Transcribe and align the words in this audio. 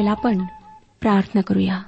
ह्यावेळेला 0.00 0.10
आपण 0.10 0.44
प्रार्थना 1.00 1.40
करूया. 1.40 1.78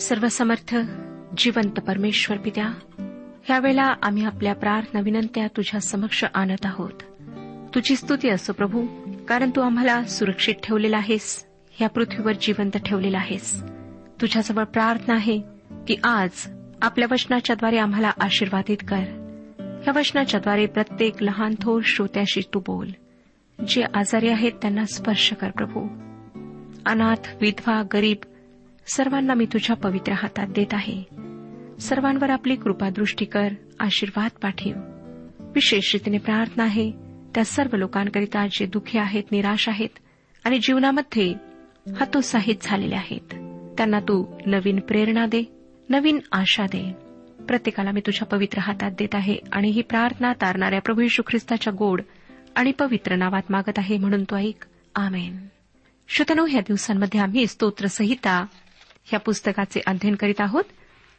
सर्वसमर्थ 0.00 0.76
जिवंत 1.36 1.80
परमेश्वर 1.80 2.36
पित्या 2.36 2.68
ह्यावेळेला 3.44 3.94
आम्ही 4.02 4.24
आपल्या 4.24 4.54
प्रार्थना 4.54 5.00
विनंत्या 5.00 5.46
तुझ्या 5.46 5.80
समक्ष 5.80 6.24
आणत 6.34 6.66
आहोत. 6.66 7.02
तुझी 7.74 7.96
स्तुती 7.96 8.28
असो 8.28 8.52
प्रभू 8.52 8.86
कारण 9.28 9.50
तू 9.56 9.60
आम्हाला 9.60 10.04
सुरक्षित 10.04 10.54
ठेवलेला 10.62 10.96
आहेस 10.96 11.46
ह्या 11.72 11.88
पृथ्वीवर 11.88 12.32
जिवंत 12.40 12.76
ठेवलेला 12.76 13.18
आहेस. 13.18 13.62
तुझ्याजवळ 14.20 14.64
प्रार्थना 14.64 15.14
आहे 15.14 15.40
की 15.88 15.96
आज 16.04 16.30
आपल्या 16.82 17.08
वचनाच्याद्वारे 17.10 17.78
आम्हाला 17.78 18.10
आशीर्वादित 18.20 18.78
कर. 18.88 19.16
ह्या 19.82 19.92
वचनाच्याद्वारे 19.96 20.66
प्रत्येक 20.66 21.22
लहान 21.22 21.54
थोर 21.62 21.82
श्रोत्याशी 21.84 22.40
तू 22.54 22.60
बोल. 22.60 22.88
जे 23.68 23.82
आजारी 23.94 24.28
आहेत 24.28 24.52
त्यांना 24.52 24.84
स्पर्श 24.84 25.32
कर 25.32 25.50
प्रभू. 25.50 25.80
अनाथ 26.86 27.28
विधवा 27.40 27.82
गरीब 27.92 28.16
सर्वांना 28.86 29.34
मी 29.34 29.46
तुझ्या 29.46 29.76
पवित्र 29.76 30.12
हातात 30.12 30.46
देत 30.46 30.74
आहे. 30.74 31.02
सर्वांवर 31.80 32.30
आपली 32.30 32.56
कृपादृष्टी 32.56 33.24
कर 33.24 33.48
आशीर्वाद 33.80 34.30
पाठव. 34.42 34.70
विशेष 35.54 35.92
रीतीने 35.92 36.18
प्रार्थना 36.18 36.62
आहे 36.62 36.92
त्या 37.34 37.44
सर्व 37.44 37.76
लोकांकरिता 37.76 38.46
जे 38.46 38.66
दुःखी 38.66 38.98
आहेत 38.98 39.24
निराश 39.32 39.68
आहेत 39.68 39.98
आणि 40.44 40.58
जीवनामध्ये 40.58 41.34
हतोत्साहित 42.00 42.56
झालेले 42.62 42.94
आहेत. 42.94 43.30
त्यांना 43.78 44.00
तू 44.00 44.24
नवीन 44.46 44.80
प्रेरणा 44.80 45.26
दे 45.26 45.42
नवीन 45.88 46.18
आशा 46.32 46.66
दे. 46.66 46.92
प्रत्येकाला 47.48 47.90
मी 47.90 48.00
तुझ्या 48.00 48.26
पवित्र 48.26 48.58
हातात 48.58 48.90
देत 48.98 49.14
आहे 49.14 49.36
आणि 49.52 49.68
ही 49.68 49.82
प्रार्थना 49.82 50.32
तारणाऱ्या 50.32 50.80
प्रभू 50.80 51.00
यशू 51.00 51.22
ख्रिस्ताच्या 51.26 51.72
गोड 51.78 52.00
आणि 52.56 52.72
पवित्र 52.72 53.16
नावात 53.16 53.42
मागत 53.50 53.78
आहे 53.78 53.98
म्हणून 53.98 54.24
तो 54.24 54.36
ऐक. 54.36 54.64
आमेन. 54.94 55.46
श्रोतनो 56.08 56.46
ह्या 56.46 56.60
दिवसांमध्ये 56.60 57.20
आम्ही 57.20 57.46
स्तोत्रसंहिता 57.46 58.46
ह्या 59.04 59.20
पुस्तकाचे 59.20 59.80
अध्ययन 59.86 60.14
करीत 60.14 60.40
आहोत 60.40 60.64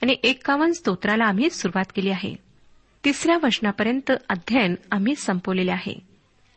आणि 0.01 0.15
एकावन्न 0.23 0.71
स्तोत्राला 0.71 1.25
आम्ही 1.25 1.49
सुरुवात 1.49 1.85
केली 1.95 2.09
आहे. 2.09 2.35
तिसऱ्या 3.05 3.37
वचनापर्यंत 3.43 4.11
अध्ययन 4.29 4.75
आम्ही 4.91 5.15
संपवलेले 5.15 5.71
आहे. 5.71 5.99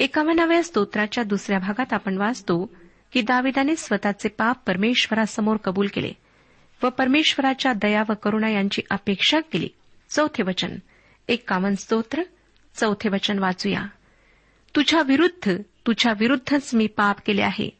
एकावन्नाव्या 0.01 0.63
स्तोत्राच्या 0.63 1.25
दुसऱ्या 1.25 1.59
भागात 1.59 1.93
आपण 1.93 2.17
वाचतो 2.17 2.71
की 3.13 3.23
दाविदाने 3.23 3.77
स्वतःचे 3.77 4.29
पाप 4.29 4.57
परमेश्वरासमोर 4.67 5.57
कबूल 5.57 5.87
केले 5.87 6.13
व 6.83 6.89
परमेश्वराच्या 6.89 7.73
दया 7.73 8.03
व 8.09 8.13
करुणा 8.23 8.51
यांची 8.51 8.83
अपेक्षा 8.91 9.41
केली. 9.53 9.69
चौथे 10.11 10.43
वचन. 10.43 10.77
एक 11.29 11.49
कामन 11.49 11.75
स्तोत्र. 11.75 12.23
चौथे 12.75 13.09
वचन 13.09 13.39
वाचूया. 13.39 13.87
तुझ्या 14.77 15.03
विरुद्ध 15.03 15.63
तुझ्या 15.87 16.13
विरुद्धच 16.19 16.75
मी 16.75 16.87
पाप 16.87 17.17
केले 17.27 17.43
आहे. 17.43 17.79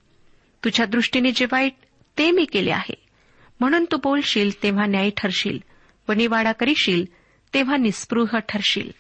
तुझ्या 0.65 0.87
दृष्टीने 0.87 1.31
जे 1.31 1.45
वाईट 1.45 1.73
ते 2.19 2.31
मी 2.31 2.45
केले 2.45 2.71
आहे. 2.71 2.95
म्हणून 3.61 3.85
तू 3.93 3.97
बोलशील 3.97 4.63
तेव्हा 4.63 4.87
न्याय 4.87 5.11
ठरशील. 5.17 5.59
व 6.09 6.13
निवाडा 6.13 6.53
करीशील 6.53 7.05
तेव्हा 7.55 7.77
निस्पृह 7.77 8.39
ठरशील. 8.39 8.91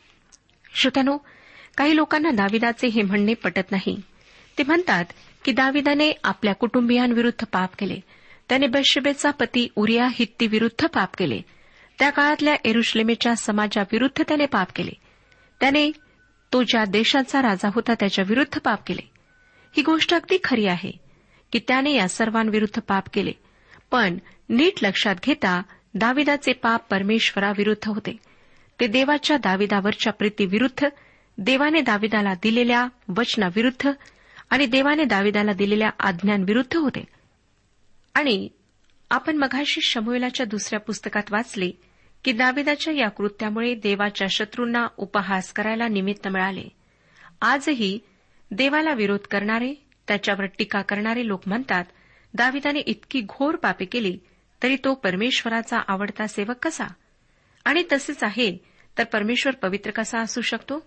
श्रोत्यानो 0.75 1.19
काही 1.76 1.96
लोकांना 1.96 2.31
दाविदाचे 2.31 2.87
हे 2.87 3.02
म्हणणे 3.02 3.35
पटत 3.35 3.70
नाही. 3.70 4.00
ते 4.58 4.62
म्हणतात 4.62 5.05
की 5.44 5.52
दाविदाने 5.52 6.12
आपल्या 6.25 6.55
कुटुंबियांविरुद्ध 6.55 7.44
पाप 7.52 7.70
केले. 7.79 7.96
त्याने 8.49 8.67
बशबेचा 8.67 9.31
पती 9.31 9.69
उरिया 9.76 10.08
हित्ती 10.12 10.46
विरुद्ध 10.46 10.87
पाप 10.87 11.17
केले. 11.17 11.41
त्या 11.99 12.11
काळातल्या 12.11 12.55
एरुश्लेमेच्या 12.64 13.37
समाजाविरुद्ध 13.37 14.23
त्याने 14.29 14.46
पाप 14.46 14.69
केले. 14.76 14.91
त्याने 15.61 15.91
तो 16.54 16.62
ज्या 16.62 16.84
देशाचा 16.84 17.42
राजा 17.42 17.70
होता 17.74 17.94
त्याच्या 17.94 18.24
विरुद्ध 18.28 18.58
पाप 18.58 18.80
केले. 18.86 19.10
ही 19.76 19.82
गोष्ट 19.82 20.14
अगदी 20.14 20.38
खरी 20.44 20.66
आहे 20.66 20.90
की 21.52 21.58
त्याने 21.58 21.92
या 21.92 22.08
सर्वांविरुद्ध 22.08 22.80
पाप 22.80 23.04
केले. 23.12 23.32
पण 23.90 24.18
नीट 24.48 24.72
लक्षात 24.82 25.16
घेता 25.24 25.62
दाविदाचे 25.94 26.52
पाप 26.52 26.88
परमेश्वराविरुद्ध 26.90 27.88
होते. 27.88 28.16
ते 28.80 28.86
देवाच्या 28.86 29.36
दाविदावरच्या 29.36 30.12
प्रीतीविरुद्ध 30.12 30.86
देवाने 31.38 31.80
दाविदाला 31.80 32.34
दिलेल्या 32.34 32.86
वचनाविरुद्ध 33.16 33.90
आणि 34.50 34.66
देवाने 34.66 35.04
दाविदाला 35.04 35.52
दिलेल्या 35.52 35.90
आज्ञांविरुद्ध 36.00 36.76
होते. 36.76 37.04
आणि 38.14 38.48
आपण 39.10 39.36
मघाशी 39.36 39.80
शमुएलाच्या 39.82 40.46
दुसऱ्या 40.46 40.80
पुस्तकात 40.80 41.22
वाचले 41.30 41.70
की 42.24 42.32
दाविदाच्या 42.32 42.94
या 42.94 43.08
कृत्यामुळे 43.08 43.74
देवाच्या 43.74 44.26
शत्रूंना 44.30 44.86
उपहास 44.96 45.52
करायला 45.52 45.88
निमित्त 45.88 46.28
मिळाले. 46.28 46.68
आजही 47.40 47.98
देवाला 48.50 48.92
विरोध 48.92 49.18
करणारे 49.18 49.74
त्याच्यावर 50.08 50.46
टीका 50.46 50.82
करणारे 50.82 51.26
लोक 51.26 51.42
म्हणतात 51.46 51.84
दाविदाने 52.34 52.78
इतकी 52.78 53.20
घोर 53.20 53.56
पापे 53.56 53.84
केली 53.84 54.18
तरी 54.62 54.76
तो 54.76 54.94
परमेश्वराचा 54.94 55.78
आवडता 55.88 56.26
सेवक 56.26 56.56
कसा? 56.62 56.84
आणि 57.64 57.82
तसेच 57.92 58.24
आहे 58.24 58.58
तर 58.98 59.04
परमेश्वर 59.04 59.54
पवित्र 59.54 59.90
कसा 59.90 60.20
असू 60.20 60.40
शकतो? 60.40 60.86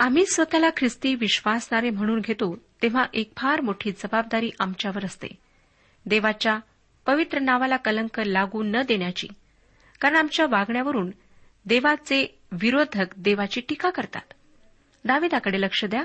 आम्ही 0.00 0.26
स्वतःला 0.26 0.70
ख्रिस्ती 0.76 1.14
विश्वासणारे 1.14 1.90
म्हणून 1.90 2.20
घेतो 2.20 2.56
तेव्हा 2.82 3.04
एक 3.14 3.32
फार 3.36 3.60
मोठी 3.60 3.90
जबाबदारी 3.90 4.50
आमच्यावर 4.60 5.04
असते. 5.04 5.28
देवाच्या 6.06 6.58
पवित्र 7.06 7.38
नावाला 7.38 7.76
कलंक 7.76 8.20
लागू 8.20 8.62
न 8.62 8.76
देण्याची 8.88 9.28
कारण 10.02 10.16
आमच्या 10.16 10.46
वागण्यावरून 10.50 11.10
देवाचे 11.66 12.40
विरोधक 12.52 13.04
देवाची 13.16 13.60
टीका 13.60 13.90
करतात. 13.90 14.32
दाविदाकडे 15.04 15.60
लक्ष 15.60 15.84
द्या. 15.84 16.04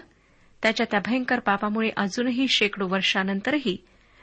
त्याच्या 0.61 0.85
त्या 0.91 0.99
भयंकर 1.05 1.39
पापामुळे 1.39 1.89
अजूनही 1.97 2.47
शेकडो 2.47 2.87
वर्षानंतरही 2.87 3.77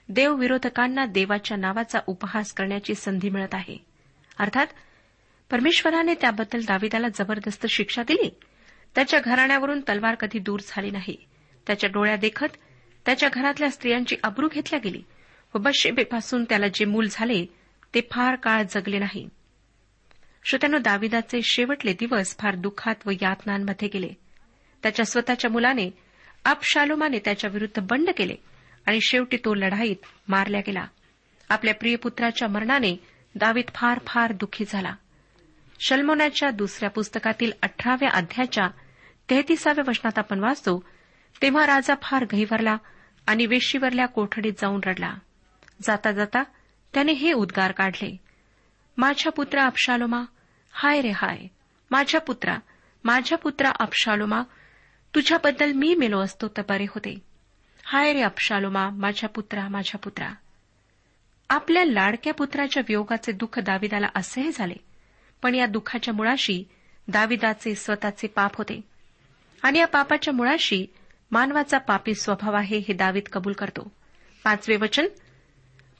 देवविरोधकांना 0.08 1.06
देवाच्या 1.06 1.56
नावाचा 1.56 1.98
उपहास 2.06 2.52
करण्याची 2.52 2.94
संधी 2.94 3.30
मिळत 3.30 3.54
आहे. 3.54 3.76
अर्थात 4.38 4.66
परमेश्वराने 5.50 6.14
त्याबद्दल 6.14 6.60
दाविदाला 6.68 7.08
जबरदस्त 7.08 7.66
शिक्षा 7.66 8.02
दिली. 8.02 8.30
त्याच्या 8.94 9.20
घराण्यावरून 9.20 9.80
तलवार 9.80 10.14
कधी 10.14 10.38
दूर 10.38 10.60
झाली 10.66 10.90
नाही. 10.90 11.16
त्याच्या 11.66 11.90
डोळ्या 11.90 12.16
देखत 12.16 12.48
त्याच्या 13.06 13.28
घरातल्या 13.32 13.70
स्त्रियांची 13.70 14.16
अब्रू 14.22 14.48
घेतल्या 14.48 14.80
गेली. 14.84 15.02
व 15.54 15.58
बशेबेपासून 15.58 16.44
त्याला 16.44 16.66
जे 16.68 16.84
मूल 16.84 17.06
झाले 17.10 17.46
ते 17.94 18.00
फार 18.12 18.34
काळ 18.34 18.62
जगले 18.70 18.98
नाही. 18.98 19.28
श्रोत्यानो 20.44 20.78
दाविदाचे 20.78 21.40
शेवटले 21.42 21.92
दिवस 21.92 22.36
फार 22.38 22.54
दुःखात 22.54 22.94
व 23.06 23.10
यातनांमध्ये 23.10 23.88
गेले. 23.94 24.08
त्याच्या 24.82 25.04
स्वतःच्या 25.04 25.50
मुलाने 25.50 25.90
अपशालोमाने 26.44 27.18
त्याच्याविरुद्ध 27.18 27.82
बंड 27.90 28.10
केले 28.16 28.34
आणि 28.86 28.98
शेवटी 29.02 29.36
तो 29.36 29.54
लढाईत 29.54 29.96
मारल्या 30.28 30.60
गेला. 30.60 30.86
आपल्या 31.48 31.74
प्रियपुत्राच्या 31.74 32.48
मरणाने 32.48 32.96
दावीद 33.34 33.64
फार 33.74 34.00
फार 34.06 34.32
दुःखी 34.32 34.64
झाला. 34.68 34.94
शल्मोनाच्या 35.80 36.50
दुसऱ्या 36.50 36.90
पुस्तकातील 36.90 37.52
अठराव्या 37.62 38.10
अध्याच्या 38.10 38.68
तेहतीसाव्या 39.30 39.84
वचनात 39.88 40.18
आपण 40.18 40.40
वाचतो 40.40 40.84
तेव्हा 41.42 41.66
राजा 41.66 41.94
फार 42.02 42.24
गहिवरला 42.32 42.76
आणि 43.26 43.46
वेशीवरल्या 43.46 44.06
कोठडीत 44.06 44.52
जाऊन 44.52 44.80
रडला. 44.86 45.14
जाता 45.82 46.12
जाता 46.12 46.42
त्याने 46.94 47.12
हे 47.12 47.32
उद्गार 47.32 47.72
काढले. 47.72 48.16
माझ्या 48.96 49.32
पुत्र 49.32 49.58
अपशालोमा 49.58 50.22
हाय 50.76 51.00
रे 51.00 51.10
हाय. 51.10 51.38
माझ्या 51.90 52.20
पुत्रा 52.20 52.58
माझ्या 53.04 53.38
पुत्रा 53.38 53.70
अपशालोमा 53.80 54.42
तुझ्याबद्दल 55.14 55.72
मी 55.72 55.94
मेलो 55.94 56.20
असतो 56.20 56.48
तर 56.48 56.62
बरे 56.68 56.84
होते. 56.84 57.22
हाय 57.84 58.12
रे 58.12 58.22
अपशालोमा 58.22 58.90
माझ्या 58.90 59.28
पुत्रा 59.28 59.68
माझ्या 59.68 59.98
पुत्रा. 59.98 60.28
आपल्या 61.50 61.84
लाडक्या 61.84 62.34
पुत्राच्या 62.34 62.82
वियोगाचे 62.88 63.32
दुःख 63.32 63.58
दाविदाला 63.58 64.06
असेही 64.14 64.50
झाले. 64.52 64.74
पण 65.42 65.54
या 65.54 65.66
दुःखाच्या 65.66 66.14
मुळाशी 66.14 66.64
दाविदाचे 67.08 67.74
स्वतःचे 67.74 68.26
पाप 68.26 68.56
होते. 68.56 68.80
आणि 69.62 69.78
या 69.78 69.86
पापाच्या 69.86 70.34
मुळाशी 70.34 70.86
मानवाचा 71.30 71.78
पापी 71.78 72.14
स्वभाव 72.14 72.54
आहे 72.54 72.78
हे 72.78 72.94
दावीद 72.94 73.24
कबूल 73.32 73.52
करतो. 73.52 73.92
पाचवे 74.44 74.76
वचन 74.76 75.06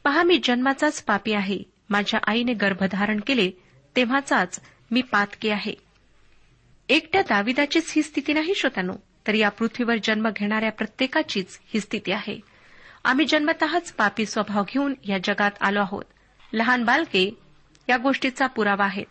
पहा 0.04 0.22
मी 0.22 0.40
जन्माचाच 0.44 1.04
पापी 1.04 1.32
आहे. 1.32 1.58
माझ्या 1.90 2.20
आईने 2.26 2.52
गर्भधारण 2.52 3.20
केले. 3.26 3.50
तेव्हाचाच 3.96 4.60
मी 4.90 5.02
पातकी 5.02 5.48
आहे. 5.48 5.74
एकट्या 6.88 7.22
दाविदाचीच 7.22 7.92
ही 7.96 8.02
स्थिती 8.02 8.32
नाही 8.32 8.54
श्रोतानो 8.54 8.92
तर 9.26 9.34
या 9.34 9.48
पृथ्वीवर 9.48 9.94
जन्म 10.04 10.30
घेणाऱ्या 10.36 10.72
प्रत्येकाचीच 10.72 11.60
ही 11.64 11.80
स्थिती 11.80 12.12
आहे. 12.12 12.40
आम्ही 13.04 13.26
जन्मतःच 13.26 13.92
पापी 13.92 14.26
स्वभाव 14.26 14.62
घेऊन 14.62 14.94
या 15.04 15.18
जगात 15.24 15.50
आलो 15.60 15.80
आहोत. 15.80 16.04
लहान 16.52 16.84
बालके 16.84 17.38
या 17.88 17.96
गोष्टीचा 17.96 18.46
पुरावा 18.46 18.84
आहेत. 18.84 19.06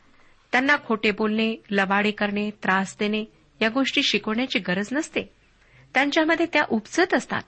त्यांना 0.51 0.75
खोटे 0.87 1.11
बोलणे 1.11 1.55
लबाडे 1.71 2.11
करणे 2.11 2.49
त्रास 2.49 2.95
देणे 2.99 3.25
या 3.61 3.69
गोष्टी 3.69 4.03
शिकवण्याची 4.03 4.59
गरज 4.59 4.87
नसते. 4.91 5.23
त्यांच्यामध्ये 5.93 6.45
त्या 6.45 6.63
उपजत 6.69 7.13
असतात. 7.13 7.43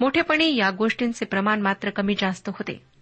मोठेपणी 0.00 0.56
या 0.56 0.70
गोष्टींचे 0.70 1.24
प्रमाण 1.24 1.60
मात्र 1.60 1.90
कमी 1.90 2.14
जास्त 2.18 2.48
होते. 2.48 2.93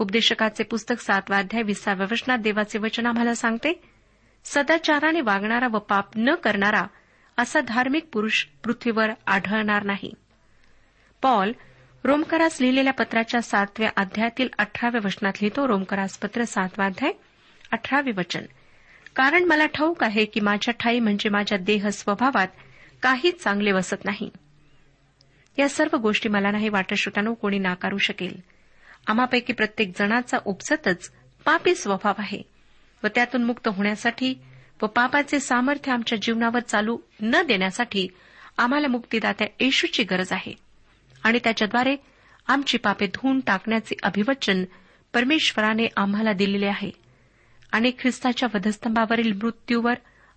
उपदेशकाचे 0.00 0.64
पुस्तक 0.64 1.00
सातवाध्याय 1.00 1.62
विसाव्या 1.62 2.06
वचनात 2.12 2.38
देवाचे 2.38 2.78
वचन 2.78 3.06
आम्हाला 3.06 3.34
सांगते 3.34 3.82
सदाचाराने 4.44 5.20
वागणारा 5.20 5.66
व 5.66 5.78
पाप 5.78 6.06
न 6.16 6.34
करणारा 6.34 6.86
असा 7.38 7.60
धार्मिक 7.60 8.08
पुरुष 8.12 8.44
पृथ्वीवर 8.64 9.10
आढळणार 9.26 9.82
नाही. 9.82 10.12
पॉल 11.22 11.52
रोमकरास 12.04 12.60
लिहिलेल्या 12.60 12.92
पत्राच्या 12.92 13.42
सातव्या 13.42 13.90
अध्यायातील 13.96 14.48
अठराव्या 14.58 15.00
वचनात 15.04 15.32
लिहितो. 15.42 15.68
रोमकरास 15.68 16.18
पत्र 16.18 16.44
सातवाध्याय 16.44 17.12
अठरावे 17.72 18.10
वचन. 18.10 18.44
कारण 19.16 19.44
मला 19.44 19.66
ठाऊक 19.66 20.04
आहे 20.04 20.24
की 20.24 20.40
माझ्या 20.40 20.74
ठाई 20.80 20.98
म्हणजे 20.98 21.28
माझ्या 21.28 21.58
देह 21.58 21.88
स्वभावात 21.88 22.48
काहीच 23.02 23.42
चांगले 23.42 23.72
वसत 23.72 24.04
नाही. 24.04 24.30
या 25.58 25.68
सर्व 25.68 25.96
गोष्टी 25.96 26.28
मला 26.28 26.50
नाही 26.50 26.68
वाटत 26.68 26.94
श्रोतांनो 26.94 27.34
कोणी 27.34 27.58
नाकारू 27.58 27.98
शकेल. 27.98 28.59
आम्हापैकी 29.06 29.52
प्रत्येक 29.52 29.92
जणाचा 29.98 30.38
उपसतच 30.44 31.10
पापी 31.44 31.74
स्वभाव 31.74 32.12
आहे 32.18 32.42
व 33.04 33.06
त्यातून 33.14 33.44
मुक्त 33.44 33.68
होण्यासाठी 33.68 34.34
व 34.82 34.86
पापाचे 34.86 35.40
सामर्थ्य 35.40 35.92
आमच्या 35.92 36.18
जीवनावर 36.22 36.60
चालू 36.60 36.98
न 37.20 37.42
देण्यासाठी 37.42 38.08
आम्हाला 38.58 38.88
मुक्तीदात्या 38.88 39.46
येशूची 39.60 40.02
गरज 40.02 40.32
आहे 40.32 40.52
आणि 41.24 41.38
त्याच्याद्वारे 41.44 41.96
आमची 42.46 42.78
पापे 42.78 43.06
धुवून 43.06 43.40
टाकण्याचे 43.40 43.94
अभिवचन 44.02 44.64
परमेश्वराने 45.14 45.86
आम्हाला 45.96 46.32
दिलेले 46.32 46.66
आहे. 46.66 46.90
आणि 47.72 47.92
ख्रिस्ताच्या 47.98 48.48
वधस्तंभावरील 48.54 49.32
मृत्यूवर 49.32 49.94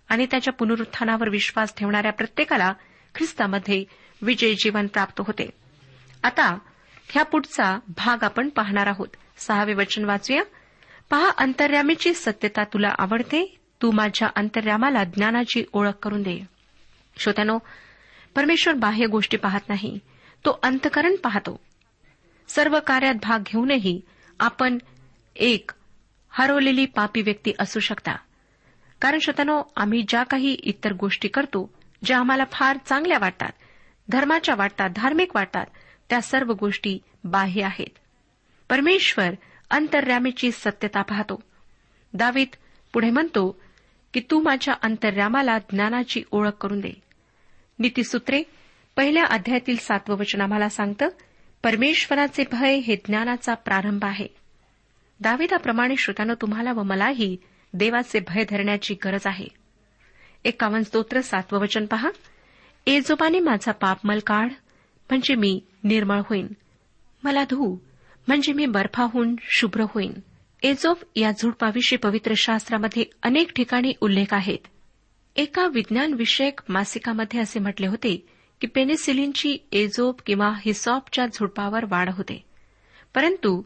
आणि 0.08 0.26
त्याच्या 0.30 0.52
पुनरुत्थानावर 0.52 1.28
विश्वास 1.28 1.74
ठेवणाऱ्या 1.76 2.12
प्रत्येकाला 2.12 2.72
ख्रिस्तामध्ये 3.14 3.84
विजयी 4.22 4.54
जीवन 4.54 4.86
प्राप्त 4.86 5.20
होते. 5.20 5.50
आता 6.22 6.58
ह्या 7.14 7.24
पुढचा 7.24 7.78
भाग 7.88 8.22
आपण 8.22 8.48
पाहणार 8.48 8.86
आहोत. 8.86 9.08
सहावे 9.36 9.74
वचन 9.74 10.04
वाचूया. 10.04 10.42
पहा 11.10 11.30
अंतर्यामीची 11.38 12.14
सत्यता 12.14 12.64
तुला 12.64 12.88
आवडते 12.98 13.58
तू 13.82 13.90
माझ्या 13.90 14.28
अंतर्यामाला 14.36 15.04
ज्ञानाची 15.04 15.64
ओळख 15.72 15.92
करून 16.02 16.22
दे. 16.22 16.46
श्रोत्यानो 17.16 17.58
परमेश्वर 18.34 18.74
बाह्य 18.74 19.06
गोष्टी 19.06 19.36
पाहत 19.36 19.68
नाही 19.68 19.98
तो 20.44 20.58
अंतकरण 20.62 21.16
पाहतो. 21.16 21.60
सर्व 22.48 22.78
कार्यात 22.86 23.14
भाग 23.14 23.42
घेऊनही 23.46 24.00
आपण 24.40 24.78
एक 25.36 25.70
हरवलेली 26.30 26.86
पापी 26.86 27.22
व्यक्ती 27.22 27.52
असू 27.58 27.80
शकता. 27.80 28.12
कारण 29.00 29.18
श्रोत्यानो 29.18 29.62
आम्ही 29.76 30.04
ज्या 30.08 30.22
काही 30.22 30.52
इतर 30.52 30.92
गोष्टी 30.92 31.28
करतो 31.28 31.72
ज्या 32.04 32.18
आम्हाला 32.18 32.44
फार 32.52 32.76
चांगल्या 32.86 33.18
वाटतात 33.20 33.50
धर्माच्या 34.10 34.54
वाटतात 34.54 34.90
धार्मिक 34.90 35.36
वाटतात 35.36 35.66
त्या 36.10 36.22
सर्व 36.22 36.52
गोष्टी 36.52 36.98
बाह्य 37.24 37.62
आहेत. 37.64 37.98
परमेश्वर 38.70 39.28
अंतर्यामीची 39.70 40.50
सत्यता 40.52 41.02
पाहतो. 41.02 41.42
दावीत 42.12 42.46
पुढे 42.92 43.10
म्हणतो 43.10 43.60
की 44.14 44.20
तू 44.30 44.42
माझ्या 44.42 44.74
अंतर्यामाला 44.82 45.58
ज्ञानाची 45.58 46.22
ओळख 46.30 46.50
करून 46.50 46.80
दे. 46.80 46.92
नीतीसूत्रे 47.78 48.42
पहिल्या 48.96 49.24
अध्यायातील 49.24 49.76
सातवं 49.76 50.16
वचन 50.16 50.40
आम्हाला 50.40 50.68
सांगतं 50.68 51.08
परमेश्वराचे 51.62 52.44
भय 52.52 52.74
हे 52.74 52.96
ज्ञानाचा 52.96 53.54
प्रारंभ 53.54 54.04
आहे. 54.04 54.26
दाविदाप्रमाणे 55.20 55.96
श्रोतानं 55.96 56.34
तुम्हाला 56.40 56.72
व 56.72 56.82
मलाही 56.82 57.36
देवाचे 57.72 58.20
भय 58.28 58.44
धरण्याची 58.50 58.94
गरज 59.04 59.26
आहे. 59.26 59.46
एकावन्न 60.44 60.82
स्तोत्र 60.82 61.20
सातवं 61.20 61.60
वचन 61.60 61.86
पहा. 61.86 62.10
एजोबाने 62.86 63.40
माझा 63.40 63.72
पापमल 63.72 64.18
काढ 64.18 64.52
म्हणजे 65.10 65.34
मी 65.34 65.60
निर्मळ 65.84 66.18
होईन. 66.18 66.46
मला 67.22 67.44
धू 67.44 67.76
म्हणजे 68.26 68.52
मी 68.52 68.66
बर्फाहून 68.66 69.36
शुभ्र 69.42 69.84
होईन. 69.88 70.12
एजोब 70.62 70.96
या 71.16 71.30
झुडपाविषयी 71.30 71.98
पवित्र 71.98 72.32
शास्त्रामध्ये 72.36 73.04
अनेक 73.22 73.52
ठिकाणी 73.52 73.92
उल्लेख 74.00 74.34
आहेत. 74.34 74.58
एका 75.36 75.66
विज्ञानविषयक 75.66 76.60
मासिकामध्ये 76.68 77.40
असे 77.40 77.58
म्हटले 77.58 77.86
होते 77.86 78.26
की 78.60 78.66
पेनिसिलिनची 78.66 79.58
एजोब 79.72 80.14
किंवा 80.26 80.52
हिसॉपच्या 80.60 81.26
झुडपावर 81.26 81.84
वाढ 81.84 82.10
होते. 82.10 82.44
परंतु 83.14 83.62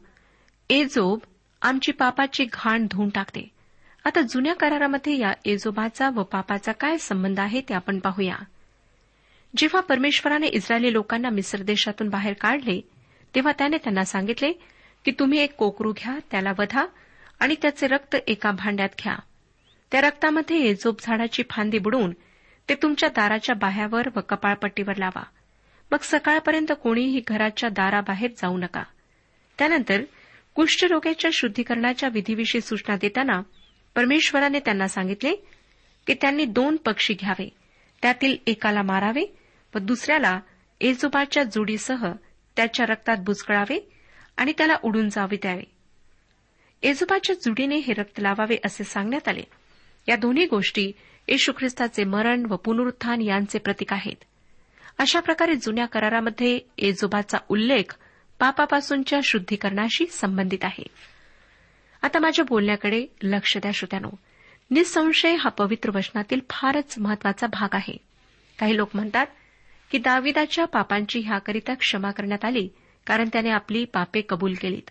एजोब 0.71 1.19
आमची 1.63 1.93
पापाची 1.93 2.45
घाण 2.53 2.87
धुवून 2.87 3.09
टाकते. 3.09 3.49
आता 4.05 4.21
जुन्या 4.21 4.55
करारामध्ये 4.55 5.19
या 5.19 5.33
एजोबाचा 5.45 6.11
व 6.11 6.23
पापाचा 6.23 6.73
काय 6.73 6.99
संबंध 6.99 7.41
आहे 7.41 7.61
ते 7.61 7.75
आपण 7.75 7.99
पाहूया. 7.99 8.37
जेव्हा 9.57 9.81
परमेश्वराने 9.81 10.47
इस्रायली 10.47 10.93
लोकांना 10.93 11.31
मिस्र 11.31 11.63
देशातून 11.63 12.09
बाहेर 12.09 12.33
काढले 12.33 12.81
तेव्हा 13.35 13.53
त्याने 13.53 13.77
त्यांना 13.77 14.05
सांगितले 14.05 14.53
की 15.05 15.11
तुम्ही 15.11 15.39
एक 15.39 15.55
कोकरू 15.55 15.93
घ्या 15.93 16.19
त्याला 16.31 16.53
वधा 16.59 16.87
आणि 17.41 17.55
त्याचे 17.63 17.87
रक्त 17.87 18.17
एका 18.27 18.51
भांड्यात 18.51 18.89
घ्या. 19.03 19.17
त्या 19.93 20.01
रक्तामध्ये 20.01 20.75
झोप 20.75 21.01
झाडाची 21.01 21.43
फांदी 21.51 21.79
बुडून 21.79 22.11
ते 22.69 22.75
तुमच्या 22.75 23.09
दाराच्या 23.09 23.55
बाह्यावर 23.55 24.09
व 24.17 24.21
कपाळपट्टीवर 24.21 24.97
लावा. 24.97 25.23
मग 25.93 25.99
सकाळपर्यंत 26.03 26.73
कोणीही 26.83 27.21
घराच्या 27.29 27.69
दाराबाहेर 27.69 28.31
जाऊ 28.31 28.59
नका. 28.59 28.83
त्यानंतर 29.59 30.03
कुष्ठरोग्याच्या 30.55 31.31
शुद्धीकरणाच्या 31.35 32.09
विधीविषयी 32.09 32.61
सूचना 32.61 32.97
देताना 32.97 33.41
परमेश्वराने 33.95 34.59
त्यांना 34.59 34.89
सांगितले 34.89 35.35
की 36.07 36.15
त्यांनी 36.15 36.45
दोन 36.45 36.77
पक्षी 36.77 37.15
घ्यावे. 37.15 37.49
त्यातील 38.03 38.37
एकाला 38.47 38.83
मारावे 38.83 39.38
व 39.75 39.79
दुसऱ्याला 39.79 40.41
एजोबाच्या 40.81 41.43
जुडीसह 41.43 42.13
त्याच्या 42.57 42.87
रक्तात 42.87 43.17
बुचकळावे 43.17 43.93
आणि 44.37 44.53
त्याला 44.59 44.75
उडून 44.83 45.09
जावे 45.09 45.37
द्यावे. 45.37 45.63
एजोबाच्या 46.83 47.37
जुडीने 47.37 47.77
हे 47.77 47.93
रक्त 47.93 48.21
लावावे 48.21 48.57
असे 48.65 48.85
सांगण्यात 48.85 49.29
आले. 49.29 49.43
या 50.09 50.17
दोन्ही 50.17 50.47
गोष्टी 50.47 50.93
येशू 51.29 51.53
ख्रिस्ताचे 51.59 52.05
मरण 52.05 52.47
व 52.51 52.57
पुनरुत्थान 52.57 53.21
यांचे 53.21 53.59
प्रतीक 53.59 53.93
आहेत. 53.93 54.17
अशा 54.99 55.21
प्रकारे 55.21 55.55
जुन्या 55.55 55.87
करारामध्ये 55.87 56.61
एजोबाचा 56.79 57.39
उल्लेख 57.49 57.97
पापापासूनच्या 58.39 59.19
शुद्धीकरणाशी 59.25 60.07
संबंधित 60.07 60.59
आहे. 60.63 60.85
आता 62.03 62.19
माझ्या 62.19 62.45
बोलण्याकडे 62.49 63.07
लक्ष 63.23 63.57
द्या 63.57 63.71
श्रोत्यानो. 63.75 64.11
निसंशय 64.71 65.35
हा 65.35 65.49
पवित्र 65.49 65.91
वचनातील 65.95 66.41
फारच 66.51 66.99
महत्त्वाचा 66.99 67.47
भाग 67.47 67.69
आहे. 67.73 67.97
काही 68.59 68.77
लोक 68.77 68.91
म्हणतात 68.95 69.27
की 69.91 69.99
दाविदाच्या 69.99 70.65
पापांची 70.65 71.21
ह्याकरिता 71.21 71.75
क्षमा 71.75 72.11
करण्यात 72.11 72.45
आली 72.45 72.69
कारण 73.07 73.29
त्याने 73.33 73.51
आपली 73.51 73.85
पापे 73.85 74.23
कबूल 74.29 74.55
केलीत. 74.55 74.91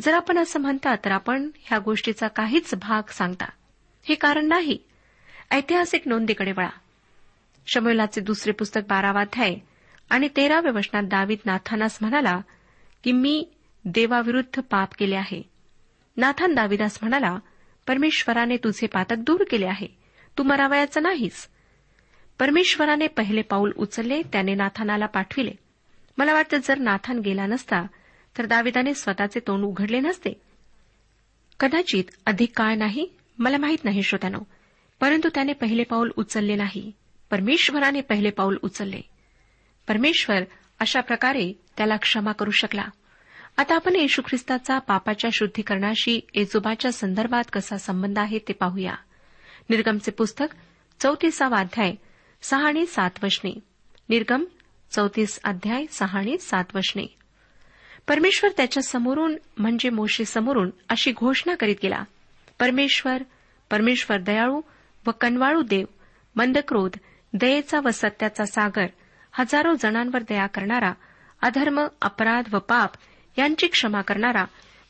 जर 0.00 0.14
आपण 0.14 0.38
असं 0.38 0.60
म्हणता 0.60 0.94
तर 0.96 1.10
आपण 1.10 1.50
ह्या 1.58 1.78
गोष्टीचा 1.78 2.28
काहीच 2.28 2.74
भाग 2.74 3.10
सांगता. 3.10 3.44
हे 4.08 4.14
कारण 4.14 4.46
नाही. 4.46 4.78
ऐतिहासिक 5.50 6.08
नोंदीकडे 6.08 6.52
वळा. 6.52 6.68
शमोलाचे 7.66 8.20
दुसरे 8.20 8.52
पुस्तक 8.52 8.80
बारावाध्याय 8.88 9.54
आणि 10.10 10.28
तेराव्या 10.36 10.72
वचनात 10.72 11.02
दावीद 11.02 11.38
नाथानास 11.44 11.98
म्हणाला 12.00 12.40
की 13.04 13.12
मी 13.12 13.48
देवाविरुद्ध 13.84 14.60
पाप 14.60 14.88
केले 14.98 15.16
आहे. 15.16 15.42
नाथान 16.16 16.54
दाविदास 16.54 16.98
म्हणाला 17.02 17.38
परमेश्वराने 17.86 18.56
तुझे 18.56 18.86
पातक 18.86 19.16
दूर 19.18 19.44
केले 19.50 19.66
आहे. 19.66 19.86
तू 20.38 20.42
मरावयाचा 20.42 21.00
नाहीस. 21.00 21.48
परमेश्वराने 22.38 23.06
पहिले 23.06 23.42
पाऊल 23.42 23.72
उचलले 23.76 24.22
त्याने 24.22 24.54
नाथानाला 24.54 25.06
पाठविले. 25.06 25.50
मला 26.18 26.32
वाटतं 26.32 26.56
जर 26.64 26.78
नाथान 26.78 27.18
गेला 27.18 27.46
नसता 27.46 27.86
तर 28.38 28.46
दाविदाने 28.46 28.94
स्वतःचे 28.94 29.40
तोंड 29.40 29.64
उघडले 29.64 30.00
नसते. 30.00 30.40
कदाचित 31.60 32.04
अधिक 32.26 32.52
काळ 32.56 32.74
नाही 32.74 33.08
मला 33.38 33.56
माहीत 33.56 33.84
नाही 33.84 34.02
श्रोत्यानो 34.02 34.38
परंतु 35.00 35.28
त्याने 35.28 35.52
पहिले 35.52 35.82
पाऊल 35.82 36.10
उचलले 36.16 36.54
नाही. 36.54 36.92
परमेश्वराने 37.30 38.00
पहिले 38.00 38.30
पाऊल 38.30 38.56
उचलले. 38.62 39.00
परमेश्वर 39.88 40.42
अशा 40.80 41.00
प्रकारे 41.00 41.52
त्याला 41.76 41.96
क्षमा 41.96 42.32
करू 42.32 42.50
शकला. 42.50 42.84
आता 43.56 43.74
आपण 43.74 43.96
येशू 43.96 44.22
ख्रिस्ताचा 44.22 44.78
पापाच्या 44.78 45.30
शुद्धीकरणाशी 45.32 46.20
एजोबाच्या 46.34 46.92
संदर्भात 46.92 47.44
कसा 47.52 47.76
संबंध 47.76 48.18
आहे 48.18 48.38
ते 48.38 48.52
पाहूया. 48.52 48.94
निर्गमचे 49.70 50.10
पुस्तक 50.10 50.46
चौतीसावा 51.00 51.58
अध्याय 51.58 51.94
सहा 52.42 52.66
आणि 52.66 52.86
सात 52.86 53.10
वशने. 53.22 53.50
निर्गम 54.08 54.44
चौतीस 54.90 55.40
अध्याय 55.44 55.84
सहा 55.90 56.18
आणि 56.18 56.38
सात 56.38 56.64
वशने. 56.74 57.06
परमेश्वर 58.08 58.50
त्याच्या 58.56 58.82
समोरून 58.82 59.36
म्हणजे 59.58 59.90
मोशे 59.90 60.24
समोरून 60.24 60.70
अशी 60.88 61.12
घोषणा 61.12 61.54
करीत 61.54 61.76
गेला. 61.82 62.04
परमेश्वर 62.60 63.22
परमेश्वर 63.70 64.20
दयाळू 64.20 64.60
व 65.06 65.10
कनवाळू 65.10 65.62
देव 65.62 65.86
मंदक्रोध 66.36 66.90
दयेचा 67.32 67.80
व 67.84 67.88
सत्याचा 67.92 68.44
सागर 68.44 68.86
हजारो 69.32 69.72
जणांवर 69.80 70.22
दया 70.22 70.46
करणारा 70.46 70.92
अधर्म 71.42 71.86
अपराध 72.02 72.54
व 72.54 72.58
पाप 72.58 72.90
यांची 73.38 73.66
क्षमा 73.66 74.00
करणारा 74.00 74.44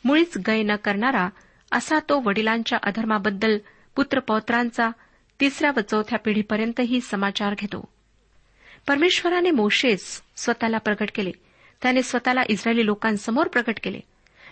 मुळीच 0.04 0.38
गय 0.46 0.62
न 0.62 0.76
करणारा 0.76 1.28
असा 1.72 1.98
तो 1.98 2.20
वडिलांच्या 2.20 2.78
अधर्माबद्दल 2.82 3.58
पुत्रपौत्रांचा 3.96 4.90
तिसऱ्या 5.40 5.70
व 5.76 5.80
चौथ्या 5.80 6.18
पिढीपर्यंतही 6.18 7.00
समाचार 7.00 7.54
घेतो. 7.58 7.88
परमेश्वराने 8.88 9.50
मोशेस 9.50 10.22
स्वतःला 10.36 10.78
प्रकट 10.78 11.10
केले. 11.14 11.30
त्याने 11.82 12.02
स्वतःला 12.02 12.40
इस्रायली 12.48 12.86
लोकांसमोर 12.86 13.48
प्रकट 13.48 13.78
केले. 13.82 14.00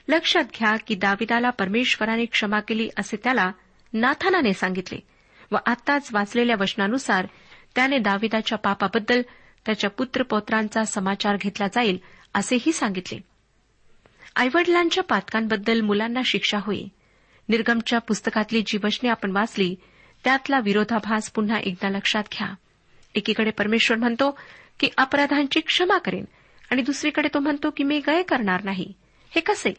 लक्षात 0.08 0.44
घ्या 0.58 0.76
की 0.86 0.94
दाविदाला 0.94 1.50
परमेश्वराने 1.50 2.24
क्षमा 2.24 2.60
केली 2.60 2.88
असे 2.98 3.16
त्याला 3.24 3.50
नाथानाने 3.92 4.52
सांगितले 4.52 4.98
व 5.52 5.56
आत्ताच 5.66 6.08
वाचलेल्या 6.12 6.56
वचनानुसार 6.60 7.26
त्याने 7.74 7.98
दाविदाच्या 7.98 8.58
पापाबद्दल 8.58 9.22
त्याच्या 9.66 9.90
पुत्रपौत्रांचा 9.90 10.84
समाचार 10.84 11.36
घेतला 11.36 11.66
जाईल 11.66 11.98
असेही 12.34 12.72
सांगितले. 12.72 13.18
आईवडिलांच्या 14.36 15.04
पातकांबद्दल 15.04 15.80
मुलांना 15.80 16.20
शिक्षा 16.24 16.58
होई. 16.60 16.84
निर्गमच्या 17.48 17.98
पुस्तकातली 17.98 18.62
जी 18.66 18.78
वचने 18.84 19.08
आपण 19.08 19.30
वाचली 19.30 19.76
त्यातला 20.26 20.60
विरोधाभास 20.60 21.30
पुन्हा 21.30 21.58
एकदा 21.58 21.88
लक्षात 21.88 22.24
घ्या. 22.32 22.54
एकीकडे 23.14 23.50
परमेश्वर 23.50 23.96
म्हणतो 23.96 24.38
की 24.80 24.88
अपराधांची 24.96 25.60
क्षमा 25.60 25.98
करेन 25.98 26.24
आणि 26.70 26.82
दुसरीकडे 26.82 27.28
तो 27.34 27.38
म्हणतो 27.38 27.70
की 27.70 27.84
मी 27.84 28.00
गय 28.06 28.22
करणार 28.22 28.64
नाही. 28.64 28.92
हे 29.30 29.40
कसे? 29.40 29.74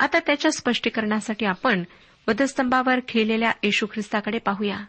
आता 0.00 0.18
त्याच्या 0.18 0.52
स्पष्टीकरणासाठी 0.52 1.46
आपण 1.46 1.84
वधस्तंभावर 2.28 2.94
खेळलेल्या 3.08 3.52
येशू 3.62 3.86
ख्रिस्ताकडे 3.86 4.38
पाहूया. 4.38 4.80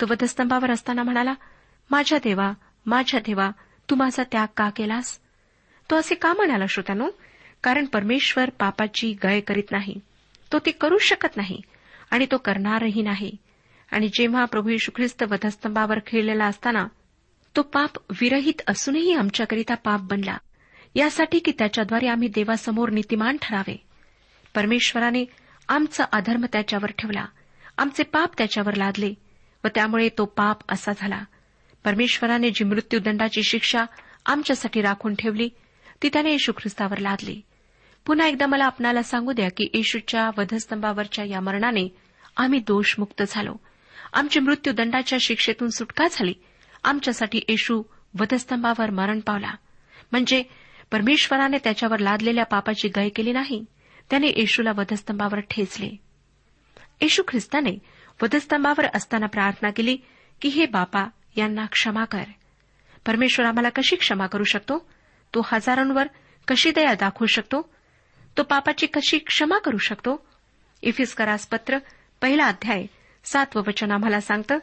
तो 0.00 0.06
वधस्तंभावर 0.10 0.70
असताना 0.70 1.02
म्हणाला 1.02 1.34
माझ्या 1.90 2.18
देवा 2.24 2.52
माझ्या 2.86 3.20
देवा 3.20 3.50
तू 3.90 3.94
माझा 3.94 4.22
त्याग 4.32 4.46
का 4.56 4.70
केलास? 4.70 5.20
तो 5.90 5.96
असे 5.96 6.14
का 6.14 6.32
म्हणाला 6.32 6.66
श्रोत्यानो? 6.66 7.08
कारण 7.62 7.84
परमेश्वर 7.84 8.50
पापाची 8.50 9.16
गय 9.24 9.40
करीत 9.40 9.72
नाही. 9.72 9.94
तो 10.52 10.58
ती 10.58 10.70
करू 10.70 10.98
शकत 10.98 11.36
नाही 11.36 11.60
आणि 12.10 12.26
तो 12.32 12.38
करणारही 12.38 13.02
नाही. 13.02 13.36
आणि 13.90 14.08
जेव्हा 14.08 14.44
प्रभू 14.44 14.68
यशू 14.68 14.90
ख्रिस्त 14.96 15.22
वधस्तंभावर 15.22 15.98
खेळलेला 16.06 16.44
असताना 16.44 16.86
तो 17.56 17.62
पाप 17.62 17.90
विरहित 18.20 18.62
असूनही 18.68 19.14
आमच्याकरिता 19.14 19.74
पाप 19.74 20.00
बनला. 20.00 20.36
यासाठी 20.94 21.38
की 21.38 21.52
त्याच्याद्वारे 21.58 22.08
आम्ही 22.08 22.28
देवासमोर 22.28 22.90
नीतिमान 22.90 23.36
ठरावे. 23.42 23.84
परमेश्वराने 24.54 25.24
आमचा 25.68 26.04
अधर्म 26.12 26.46
त्याच्यावर 26.52 26.90
ठेवला. 26.98 27.24
आमचे 27.78 28.02
पाप 28.02 28.30
त्याच्यावर 28.38 28.74
लादले 28.74 29.14
व 29.64 29.68
त्यामुळे 29.74 30.08
तो 30.08 30.24
पाप 30.24 30.58
असा 30.68 30.92
झाला. 30.96 31.24
परमेश्वराने 31.84 32.50
जी 32.50 32.64
मृत्यूदंडाची 32.64 33.42
शिक्षा 33.42 33.84
आमच्यासाठी 34.26 34.82
राखून 34.82 35.14
ठेवली 35.14 35.48
ती 36.02 36.10
त्याने 36.12 36.30
येशू 36.30 36.52
ख्रिस्तावर 36.52 36.98
लादली. 36.98 37.40
पुन्हा 38.06 38.26
एकदा 38.26 38.46
मला 38.46 38.64
आपणाला 38.64 39.02
सांगू 39.02 39.32
द्या 39.32 39.48
की 39.48 39.70
येशूच्या 39.74 40.30
वधस्तंभावरच्या 40.38 41.24
या 41.24 41.40
मरणाने 41.40 41.96
आम्ही 42.36 42.58
दोषमुक्त 42.58 43.22
झालो. 43.28 43.56
आमची 44.12 44.40
मृत्यूदंडाच्या 44.40 45.18
शिक्षेतून 45.20 45.68
सुटका 45.68 46.04
झाली. 46.12 46.34
आमच्यासाठी 46.84 47.40
येशू 47.48 47.82
वधस्तंभावर 48.20 48.90
मरण 48.90 49.20
पावला. 49.20 49.54
म्हणजे 50.12 50.42
परमेश्वराने 50.90 51.56
त्याच्यावर 51.64 51.98
लादलेल्या 51.98 52.44
पापाची 52.44 52.88
गय 52.88 53.08
केली 53.08 53.32
नाही. 53.32 53.64
त्याने 54.10 54.26
येशूला 54.26 54.70
वधस्तंभावर 54.76 55.40
ठेचले. 55.40 55.96
येशू 57.00 57.22
ख्रिस्ताने 57.28 57.78
वधस्तंभावर 58.22 58.86
असताना 58.94 59.26
प्रार्थना 59.26 59.70
केली 59.70 59.98
की 60.40 60.48
हे 60.48 60.66
बापा 60.66 61.04
यांना 61.36 61.66
क्षमा 61.66 62.04
कर. 62.04 62.22
परमेश्वर 63.06 63.46
आम्हाला 63.46 63.68
कशी 63.68 63.96
क्षमा 63.96 64.26
करू 64.26 64.44
शकतो? 64.44 64.90
तो 65.34 65.42
हजारांवर 65.52 66.06
कशी 66.48 66.70
दया 66.70 66.94
दाखवू 66.94 67.26
शकतो? 67.26 67.74
तो 68.38 68.42
पापाची 68.42 68.86
कशी 68.86 69.18
क्षमा 69.18 69.58
करू 69.58 69.78
शकतो? 69.78 70.26
इफिस्करास 70.82 71.46
पत्र 71.46 71.78
पहिला 72.20 72.44
अध्याय 72.44 72.86
सातवं 73.26 73.62
वचन 73.66 73.90
आम्हाला 73.90 74.20
सांगतं 74.20 74.58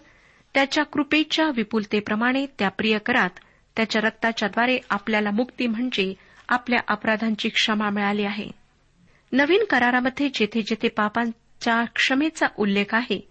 त्याच्या 0.53 0.83
कृपेच्या 0.83 1.51
विपुलतेप्रमाणे 1.55 2.45
त्या 2.45 2.69
प्रिय 2.69 2.97
करात 2.97 3.29
त्याच्या 3.75 4.01
रक्ताच्याद्वारे 4.01 4.79
आपल्याला 4.89 5.31
मुक्ती 5.31 5.67
म्हणजे 5.67 6.13
आपल्या 6.49 6.79
अपराधांची 6.87 7.49
क्षमा 7.49 7.89
मिळाली 7.89 8.23
आहे. 8.23 8.51
नवीन 9.31 9.63
करारामध्ये 9.69 10.29
जेथे 10.33 10.61
जेथे 10.61 10.87
पापांच्या 10.87 11.83
क्षमेचा 11.95 12.45
उल्लेख 12.57 12.85
आहे 12.91 13.29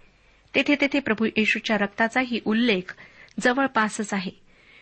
तेथे 0.55 0.77
तेथे 0.81 1.01
प्रभू 1.01 1.25
येशूच्या 1.25 1.79
रक्ताचाही 1.79 2.41
उल्लेख 2.45 2.95
जवळपासच 3.41 4.15
आहे. 4.15 4.31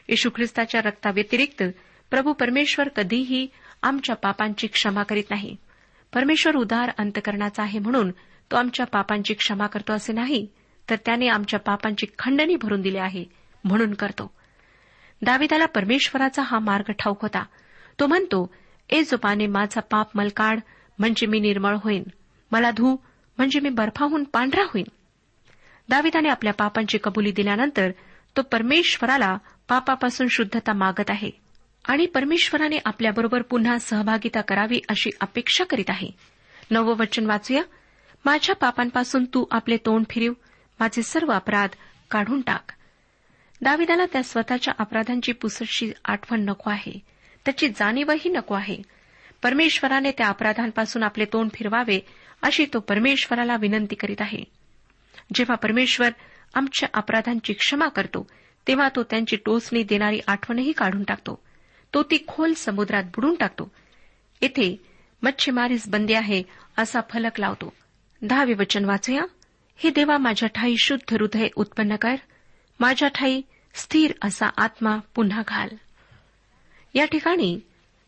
येशू 0.08 0.30
ख्रिस्ताच्या 0.30 0.80
रक्ताव्यतिरिक्त 0.80 1.62
प्रभू 2.10 2.32
परमेश्वर 2.32 2.88
कधीही 2.88 3.46
आमच्या 3.82 4.16
पापांची 4.16 4.66
क्षमा 4.66 5.02
करीत 5.02 5.24
नाही. 5.30 5.56
परमेश्वर 6.14 6.56
उदार 6.56 6.90
अंतकरणाचा 6.98 7.62
आहे 7.62 7.78
म्हणून 7.78 8.12
तो 8.50 8.56
आमच्या 8.56 8.86
पापांची 8.86 9.34
क्षमा 9.34 9.66
करतो 9.66 9.92
असे 9.92 10.12
नाही 10.12 10.46
तर 10.90 10.96
त्याने 10.96 11.28
आमच्या 11.28 11.60
पापांची 11.60 12.06
खंडणी 12.18 12.56
भरून 12.56 12.80
दिली 12.80 12.98
आहे 12.98 13.24
म्हणून 13.64 13.94
करतो. 13.94 14.34
दाविदाला 15.22 15.66
परमेश्वराचा 15.66 16.42
हा 16.42 16.58
मार्ग 16.58 16.92
ठाऊक 16.92 17.22
होता. 17.22 17.44
तो 18.00 18.06
म्हणतो 18.06 18.54
ए 18.90 19.02
जोपाने 19.02 19.46
माझा 19.46 19.80
पाप 19.80 20.08
मलकाड 20.14 20.60
म्हणजे 20.98 21.26
मी 21.26 21.40
निर्मळ 21.40 21.76
होईन. 21.84 22.02
मला 22.50 22.70
धू 22.70 22.96
म्हणजे 23.38 23.60
मी 23.60 23.68
बर्फाहून 23.68 24.24
पांढरा 24.24 24.62
होईन. 24.62 24.86
दाविदाने 25.88 26.28
आपल्या 26.28 26.52
पापांची 26.52 26.98
कबुली 27.04 27.32
दिल्यानंतर 27.32 27.90
तो 28.36 28.42
परमेश्वराला 28.42 29.38
पापापासून 29.68 30.26
शुद्धता 30.30 30.72
मागत 30.72 31.10
आहे 31.10 31.30
आणि 31.84 32.06
परमेश्वराने 32.06 32.78
आपल्याबरोबर 32.84 33.42
पुन्हा 33.42 33.78
सहभागिता 33.78 34.40
करावी 34.40 34.80
अशी 34.88 35.10
अपेक्षा 35.20 35.64
करीत 35.64 35.84
आहे. 35.88 36.08
नववचन 36.70 37.26
वाचूया. 37.26 37.62
माझ्या 38.24 38.54
पापांपासून 38.54 39.24
तू 39.24 39.44
आपले 39.50 39.76
तोंड 39.76 40.04
फिरव 40.10 40.32
माझे 40.80 41.02
सर्व 41.02 41.32
अपराध 41.32 41.68
काढून 42.10 42.40
टाक. 42.40 42.72
दाविदाला 43.62 44.04
त्या 44.12 44.22
स्वतःच्या 44.22 44.74
अपराधांची 44.78 45.32
पुसटशी 45.32 45.92
आठवण 46.04 46.40
नको 46.40 46.70
आहे. 46.70 46.98
त्याची 47.44 47.68
जाणीवही 47.68 48.28
नको 48.28 48.54
आहे. 48.54 48.82
परमेश्वराने 49.42 50.10
त्या 50.10 50.28
अपराधांपासून 50.28 51.02
आपले 51.02 51.24
तोंड 51.24 51.50
फिरवावे 51.54 52.00
अशी 52.42 52.66
तो 52.74 52.80
परमेश्वराला 52.80 53.56
विनंती 53.56 53.94
करीत 53.94 54.20
आहे. 54.20 54.44
जेव्हा 55.34 55.56
परमेश्वर 55.56 56.10
आमच्या 56.54 56.88
अपराधांची 56.94 57.52
क्षमा 57.52 57.88
करतो 57.88 58.26
तेव्हा 58.68 58.88
तो 58.96 59.02
त्यांची 59.02 59.36
टोचणी 59.36 59.82
देणारी 59.82 60.20
आठवणही 60.26 60.72
काढून 60.72 61.02
टाकतो. 61.02 61.42
तो 61.94 62.02
ती 62.02 62.24
खोल 62.28 62.52
समुद्रात 62.52 63.04
बुडून 63.04 63.34
टाकतो. 63.34 63.72
येथे 64.40 64.76
मच्छीमारीस 65.22 65.88
बंदी 65.88 66.14
आहे 66.14 66.42
असा 66.78 67.00
फलक 67.10 67.40
लावतो. 67.40 67.79
दहावे 68.22 68.54
वचन 68.54 68.84
वाचूया 68.84 69.22
हे 69.76 69.90
देवा 69.90 70.18
माझ्या 70.18 70.48
ठाई 70.48 70.74
शुद्ध 70.76 71.14
हृदय 71.14 71.48
उत्पन्न 71.56 71.96
कर. 71.96 72.14
माझ्या 72.80 73.08
ठाई 73.08 73.42
स्थिर 73.74 74.12
असा 74.24 74.46
आत्मा 74.56 74.96
पुन्हा 75.14 75.42
घाल. 75.48 75.68
या 76.94 77.04
ठिकाणी 77.04 77.60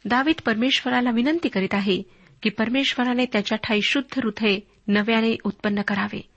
दावीत 0.05 0.40
परमेश्वराला 0.46 1.11
विनंती 1.11 1.48
करीत 1.48 1.75
आहे 1.75 2.03
की 2.42 2.51
परमेश्वराने 2.51 3.27
त्याच्या 3.27 3.59
ठाई 3.59 3.81
शुद्ध 3.83 4.18
हृदय 4.18 4.59
नव्याने 4.88 5.37
उत्पन्न 5.44 5.83
करावे. 5.83 6.29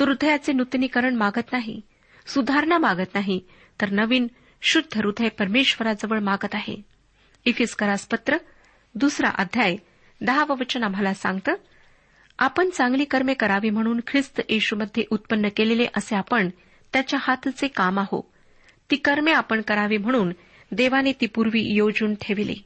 तो 0.00 0.04
हृदयाचे 0.04 0.52
नूतनीकरण 0.52 1.14
मागत 1.14 1.52
नाही 1.52 1.80
सुधारणा 2.26 2.78
मागत 2.78 3.14
नाही 3.14 3.40
तर 3.80 3.90
नवीन 3.90 4.26
शुद्ध 4.62 4.98
हृदय 4.98 5.28
परमेश्वराजवळ 5.28 6.18
मागत 6.18 6.54
आहे. 6.54 6.82
इफिस्करास 7.44 8.06
पत्र 8.06 8.36
दुसरा 8.94 9.28
अध्याय 9.28 9.76
दहावं 10.20 10.56
वचन 10.58 10.82
आम्हाला 10.82 11.14
सांगतं 11.14 11.52
आपण 12.40 12.70
चांगली 12.70 13.04
कर्मे 13.04 13.34
करावी 13.34 13.70
म्हणून 13.70 14.00
ख्रिस्त 14.06 14.40
येशूमध्ये 14.48 15.04
उत्पन्न 15.10 15.48
केलेले 15.56 15.86
असे 15.96 16.16
आपण 16.16 16.48
त्याच्या 16.92 17.18
हातचे 17.22 17.68
काम 17.68 17.98
आहो. 17.98 18.30
ती 18.90 18.96
कर्मे 18.96 19.32
आपण 19.32 19.60
करावी 19.60 19.96
म्हणून 19.96 20.32
देवाने 20.72 21.12
ती 21.12 21.26
पूर्वी 21.26 21.74
योजून 21.74 22.14
ठेविली. 22.14 22.56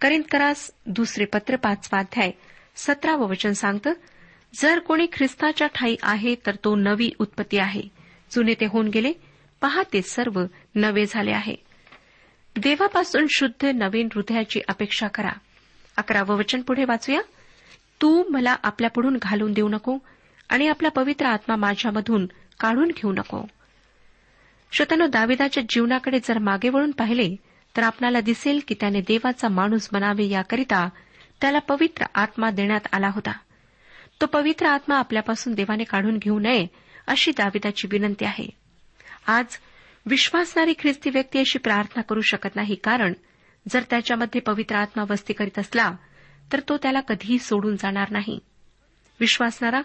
करिंदकरास 0.00 0.70
दुसरे 0.86 1.24
पत्र 1.24 1.56
पाचवा 1.56 1.98
अध्याय 1.98 2.30
सतरावं 2.76 3.28
वचन 3.28 3.52
सांगतं 3.52 3.92
जर 4.54 4.78
कोणी 4.78 5.06
ख्रिस्ताच्या 5.12 5.66
ठाई 5.66 5.96
आहे 6.02 6.34
तर 6.34 6.54
तो 6.54 6.76
नवी 6.76 7.10
उत्पत्ती 7.18 7.58
आहे. 7.58 7.82
जुने 8.30 8.54
ते 8.54 8.66
होऊन 8.66 8.88
गेले 8.88 9.12
पहा 9.60 9.82
ते 9.92 10.02
सर्व 10.02 10.44
नवे 10.74 11.06
झाले 11.06 11.32
आहे. 11.32 11.54
देवापासून 12.56 13.26
शुद्ध 13.30 13.64
नवीन 13.64 14.08
हृदयाची 14.14 14.60
अपेक्षा 14.68 15.08
करा. 15.08 15.32
अकरावं 15.96 16.36
वचन 16.36 16.62
पुढे 16.62 16.84
वाचूया. 16.84 17.20
तू 18.02 18.24
मला 18.30 18.56
आपल्यापुढून 18.62 19.18
घालून 19.22 19.52
देऊ 19.52 19.68
नको 19.68 19.98
आणि 20.48 20.68
आपला 20.68 20.88
पवित्र 20.88 21.26
आत्मा 21.26 21.56
माझ्यामधून 21.56 22.26
काढून 22.60 22.88
घेऊ 22.88 23.12
नको. 23.12 23.46
श्रोतनो 24.72 25.06
दाविदाच्या 25.06 25.62
जीवनाकडे 25.68 26.18
जर 26.18 26.38
मागे 26.38 26.68
वळून 26.68 26.90
पाहिले 26.90 27.36
तर 27.76 27.82
आपणाला 27.82 28.20
दिसेल 28.20 28.60
की 28.68 28.74
त्याने 28.80 29.00
देवाचा 29.00 29.48
माणूस 29.48 29.88
बनावे 29.92 30.24
याकरिता 30.24 30.88
त्याला 31.40 31.58
पवित्र 31.58 32.04
आत्मा 32.14 32.50
देण्यात 32.50 32.80
आला 32.92 33.08
होता. 33.08 33.32
तो 34.20 34.26
पवित्र 34.26 34.66
आत्मा 34.66 34.98
आपल्यापासून 34.98 35.54
देवाने 35.54 35.84
काढून 35.84 36.18
घेऊ 36.18 36.38
नये 36.38 36.66
अशी 37.06 37.30
दाविदाची 37.30 37.88
विनंती 37.90 38.24
आहे. 38.24 38.48
आज 39.26 39.44
विश्वासणारी 40.06 40.72
ख्रिस्ती 40.78 41.10
व्यक्ती 41.10 41.38
अशी 41.38 41.58
प्रार्थना 41.58 42.02
करू 42.02 42.20
शकत 42.20 42.56
नाही 42.56 42.74
कारण 42.74 43.12
जर 43.68 43.82
त्याच्यामध्ये 43.90 44.40
पवित्र 44.40 44.76
आत्मा 44.76 45.04
वस्ती 45.10 45.32
करीत 45.32 45.58
असला 45.58 45.92
तर 46.52 46.60
तो 46.60 46.76
त्याला 46.76 47.00
कधीही 47.00 47.38
सोडून 47.38 47.76
जाणार 47.76 48.10
नाही. 48.10 48.38
विश्वासणारा 49.20 49.80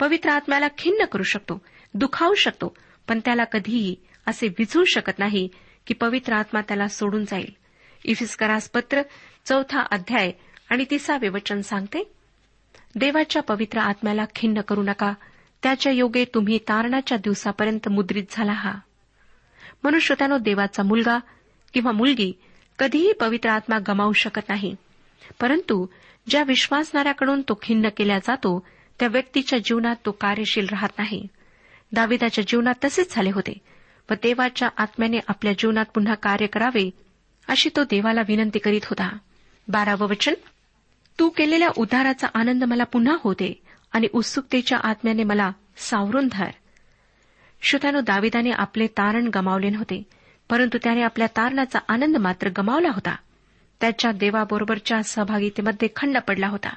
पवित्र 0.00 0.30
आत्म्याला 0.30 0.68
खिन्न 0.78 1.04
करू 1.04 1.22
शकतो 1.22 1.62
दुखावू 1.94 2.34
शकतो 2.34 2.76
पण 3.08 3.20
त्याला 3.24 3.44
कधीही 3.44 3.96
असे 4.26 4.48
विझू 4.48 4.84
शकत 4.84 5.18
नाही 5.18 5.48
की 5.86 5.94
पवित्र 5.94 6.32
आत्मा 6.32 6.60
त्याला 6.60 6.88
सोडून 6.88 7.24
जाईल. 7.24 7.52
इफिस्करास 8.04 8.70
पत्र 8.70 9.02
चौथा 9.44 9.80
अध्याय 9.80 10.32
आणि 10.70 10.84
तिसावे 10.90 11.28
वचन 11.28 11.60
सांगते 11.60 12.12
देवाच्या 12.94 13.42
पवित्र 13.42 13.78
आत्म्याला 13.78 14.24
खिन्न 14.34 14.60
करू 14.60 14.82
नका 14.82 15.12
त्याच्या 15.62 15.92
योगे 15.92 16.24
तुम्ही 16.24 16.58
तारणाच्या 16.58 17.18
दिवसापर्यंत 17.18 17.88
मुद्रित 17.88 18.24
झाला 18.30 18.52
हा. 18.52 18.74
मनुष्यतानो 19.84 20.38
देवाचा 20.38 20.82
मुलगा 20.82 21.18
किंवा 21.72 21.92
मुलगी 21.92 22.32
कधीही 22.78 23.12
पवित्र 23.12 23.48
आत्मा 23.48 23.78
गमावू 23.88 24.12
शकत 24.12 24.48
नाही. 24.48 24.76
परंतु 25.40 25.86
ज्या 26.28 26.42
विश्वासणाऱ्याकडून 26.42 27.42
तो 27.42 27.58
खिन्न 27.62 27.88
केला 27.96 28.18
जातो 28.18 28.66
त्या 28.98 29.08
व्यक्तीच्या 29.08 29.58
जीवनात 29.58 29.96
तो 30.06 30.10
कार्यशील 30.10 30.66
राहत 30.66 30.88
नाही. 30.98 31.26
दाविदाच्या 31.92 32.44
जीवनात 32.48 32.74
तसेच 32.84 33.14
झाले 33.14 33.30
होते 33.30 33.58
व 34.10 34.14
देवाच्या 34.14 34.68
आत्म्याने 34.76 35.18
आपल्या 35.28 35.52
जीवनात 35.52 35.84
पुन्हा 35.94 36.14
कार्य 36.14 36.46
करावे 36.46 36.90
अशी 37.48 37.70
तो 37.76 37.84
देवाला 37.84 38.20
विनंती 38.28 38.58
करीत 38.58 38.80
होता. 38.84 39.18
बारावं 39.68 40.08
वचन 40.08 40.34
तू 41.18 41.28
केलेल्या 41.28 41.68
उद्धाराचा 41.76 42.26
आनंद 42.34 42.64
मला 42.64 42.84
पुन्हा 42.84 43.16
होते 43.20 43.62
आणि 43.92 44.06
उत्सुकतेच्या 44.12 44.78
आत्म्याने 44.82 45.24
मला 45.24 45.52
सावरून 45.76 46.28
धर. 46.32 46.50
श्रोत्यानो 47.62 48.00
दाविदाने 48.00 48.50
आपले 48.50 48.86
तारण 48.86 49.30
गमावले 49.34 49.70
नव्हते 49.70 50.02
परंतु 50.50 50.78
त्याने 50.84 51.02
आपल्या 51.02 51.26
तारणाचा 51.26 51.78
आनंद 51.88 52.16
मात्र 52.16 52.48
गमावला 52.58 52.88
होता. 52.88 53.16
त्याच्या 53.84 54.12
देवाबरोबरच्या 54.12 55.02
सहभागितेमध्ये 55.02 55.88
खंड 55.96 56.18
पडला 56.18 56.48
होता. 56.48 56.74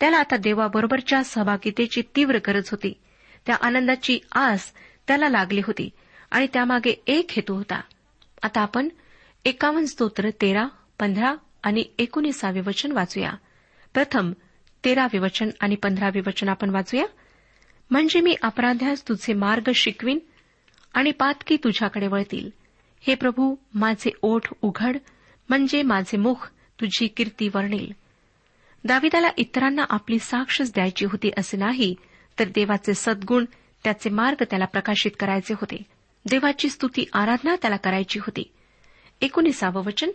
त्याला 0.00 0.16
आता 0.16 0.36
देवाबरोबरच्या 0.36 1.24
सहभागितेची 1.24 2.02
तीव्र 2.16 2.38
गरज 2.46 2.68
होती. 2.70 2.92
त्या 3.46 3.56
आनंदाची 3.60 4.18
आस 4.32 4.72
त्याला 5.08 5.28
लागली 5.28 5.60
होती 5.64 5.90
आणि 6.30 6.46
त्यामागे 6.52 7.02
एक 7.06 7.26
हेतू 7.30 7.54
होता. 7.54 7.80
आता 8.42 8.60
आपण 8.60 8.88
एकावन्न 9.44 9.84
स्तोत्र 9.84 10.30
तेरा 10.30 10.66
पंधरा 10.98 11.34
आणि 11.62 11.84
एकोणीसावे 11.98 12.60
वचन 12.60 12.92
वाचूया. 12.92 13.32
प्रथम 13.94 14.32
तेरावे 14.84 15.18
वचन 15.18 15.50
आणि 15.60 15.74
पंधरावे 15.74 16.20
वचन 16.26 16.48
आपण 16.48 16.70
वाचूया. 16.70 17.06
म्हणजे 17.90 18.20
मी 18.20 18.36
अपराध्यास 18.42 19.08
तुझे 19.08 19.34
मार्ग 19.34 19.70
शिकवीन 19.74 20.18
आणि 20.94 21.10
पातकी 21.10 21.56
तुझ्याकडे 21.56 22.06
वळतील. 22.06 22.50
हे 23.00 23.14
प्रभू 23.14 23.54
माझे 23.74 24.10
ओठ 24.22 24.42
उघड 24.62 24.96
म्हणजे 25.48 25.82
माझे 25.82 26.16
मुख 26.16 26.50
तुझी 26.80 27.06
कीर्ती 27.06 27.48
वर्णेल. 27.48 27.92
दाविदाला 28.84 29.28
इतरांना 29.36 29.84
आपली 29.90 30.18
साक्षच 30.18 30.72
द्यायची 30.74 31.04
होती 31.04 31.30
असे 31.38 31.56
नाही 31.56 31.94
तर 32.38 32.44
देवाचे 32.44 32.94
सद्गुण 32.94 33.44
त्याचे 33.84 34.10
मार्ग 34.10 34.42
त्याला 34.50 34.64
प्रकाशित 34.64 35.10
करायचे 35.20 35.54
होते. 35.54 35.76
देवाची 36.28 36.68
स्तुती 36.68 37.04
आराधना 37.12 37.56
त्याला 37.56 37.76
करायची 37.76 38.18
होती. 38.18 38.52
एकोणीसावं 39.20 39.84
वचन. 39.84 40.10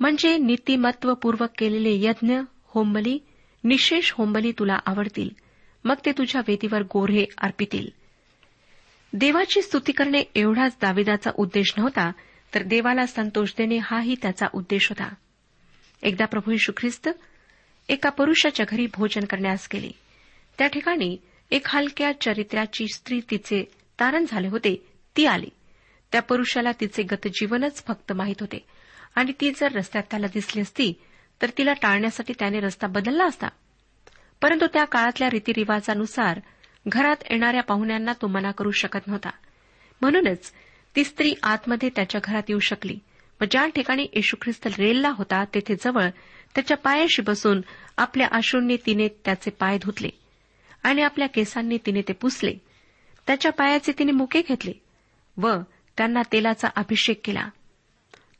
म्हणजे 0.00 0.36
नीतिमत्वपूर्वक 0.36 1.48
केलेले 1.58 2.06
यज्ञ 2.06 2.38
होमबली 2.64 3.18
निशेष 3.64 4.12
होंबली 4.14 4.52
तुला 4.52 4.78
आवडतील. 4.86 5.28
मग 5.84 5.94
ते 6.06 6.12
तुझ्या 6.12 6.40
वेदीवर 6.48 6.82
गोऱ्हे 6.82 7.26
अर्पितील. 7.38 7.88
देवाची 9.12 9.62
स्तुती 9.62 9.92
करणे 9.92 10.22
एवढाच 10.34 10.76
दाविदाचा 10.82 11.30
उद्देश 11.36 11.74
नव्हता 11.78 12.12
तर 12.54 12.62
देवाला 12.62 13.06
संतोष 13.06 13.52
देणे 13.58 13.76
हाही 13.76 14.14
त्याचा 14.22 14.46
उद्देश 14.54 14.88
होता. 14.88 15.14
एकदा 16.02 16.24
प्रभू 16.24 16.52
यशू 16.52 16.72
ख्रिस्त 16.76 17.08
एका 17.88 18.10
पुरुषाच्या 18.10 18.66
घरी 18.68 18.86
भोजन 18.86 19.24
करण्यास 19.24 19.68
गेले. 19.72 19.90
त्या 20.58 20.66
ठिकाणी 20.66 21.16
एक 21.50 21.62
हलक्या 21.66 22.20
चरित्राची 22.20 22.86
स्त्री 22.94 23.20
तिचे 23.30 23.62
तारण 24.00 24.24
झाले 24.28 24.48
होते 24.48 24.86
ती 25.16 25.26
आली. 25.26 25.48
त्या 26.12 26.22
पुरुषाला 26.22 26.70
तिचे 26.80 27.02
गतजीवनच 27.02 27.84
फक्त 27.86 28.12
माहीत 28.12 28.36
होते. 28.40 28.66
आणि 29.14 29.32
ती 29.40 29.50
जर 29.50 29.72
रस्त्यात 29.72 30.04
त्याला 30.10 30.26
दिसली 30.26 30.62
असती 30.62 30.92
तर 31.42 31.50
तिला 31.58 31.72
टाळण्यासाठी 31.72 32.32
त्याने 32.38 32.60
रस्ता 32.60 32.86
बदलला 32.86 33.24
असता. 33.24 33.48
परंतु 34.42 34.66
त्या 34.66 34.84
काळातल्या 34.84 35.28
रीतिरिवाजानुसार 35.30 36.40
घरात 36.88 37.16
येणाऱ्या 37.30 37.62
पाहुण्यांना 37.62 38.12
तो 38.12 38.26
मना 38.26 38.50
करू 38.50 38.70
शकत 38.70 39.06
नव्हता. 39.06 39.30
म्हणूनच 40.00 40.52
ती 40.98 41.04
स्त्री 41.04 41.34
आतमध्ये 41.42 41.88
त्याच्या 41.96 42.20
घरात 42.24 42.42
येऊ 42.48 42.58
शकली. 42.58 42.98
व 43.40 43.44
ज्या 43.50 43.66
ठिकाणी 43.66 44.06
येशू 44.12 44.36
ख्रिस्त 44.42 44.66
रेलला 44.66 45.08
होता 45.10 45.44
तेथे 45.44 45.74
जवळ 45.74 46.08
त्याच्या 46.54 46.76
पायाशी 46.76 47.22
बसून 47.22 47.60
आपल्या 47.96 48.28
आशूंनी 48.30 48.76
तिने 48.86 49.08
त्याचे 49.08 49.50
पाय 49.50 49.78
धुतले 49.78 50.08
आणि 50.82 51.02
आपल्या 51.02 51.28
केसांनी 51.28 51.78
तिने 51.86 52.02
ते 52.02 52.12
पुसले. 52.12 52.54
त्याच्या 53.26 53.52
पायाचे 53.52 53.92
तिने 53.98 54.12
मुके 54.12 54.42
घेतले 54.48 54.72
व 55.36 55.48
त्यांना 55.96 56.22
तेलाचा 56.32 56.68
अभिषेक 56.76 57.20
केला. 57.24 57.48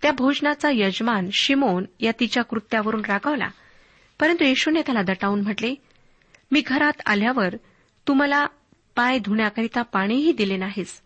त्या 0.03 0.12
भोजनाचा 0.12 0.68
यजमान 0.73 1.29
शिमोन 1.33 1.85
या 2.01 2.12
तिच्या 2.21 2.42
कृत्यावरून 2.42 3.05
रागावला. 3.05 3.49
परंतु 4.21 4.44
येशूने 4.44 4.83
त्याला 4.83 5.03
दटावून 5.03 5.40
म्हटले 5.40 5.75
मी 6.51 6.62
घरात 6.66 7.03
आल्यावर 7.07 7.55
तू 8.09 8.14
मला 8.14 8.47
पाय 8.97 9.18
धुण्याकरिता 9.18 9.83
पाणीही 9.83 10.33
दिले 10.33 10.57
नाहीस. 10.57 11.01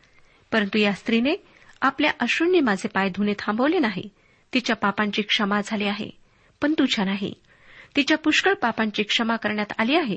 परंतु 0.53 0.79
या 0.79 0.93
स्त्रीने 0.93 1.35
आपल्या 1.81 2.13
अश्रूंनी 2.21 2.61
माझे 2.61 2.89
पाय 2.89 3.09
धुणे 3.09 3.33
थांबवले 3.39 3.79
नाही. 3.79 4.09
तिच्या 4.55 4.77
पापांची 4.77 5.23
क्षमा 5.23 5.61
झाली 5.65 5.85
आहे 5.85 6.11
पण 6.63 6.73
तुझ्या 6.73 7.05
नाही. 7.05 7.35
तिच्या 7.97 8.19
पुष्कळ 8.19 8.53
पापांची 8.55 9.03
क्षमा 9.03 9.37
करण्यात 9.37 9.73
आली 9.79 9.97
आहे. 9.97 10.17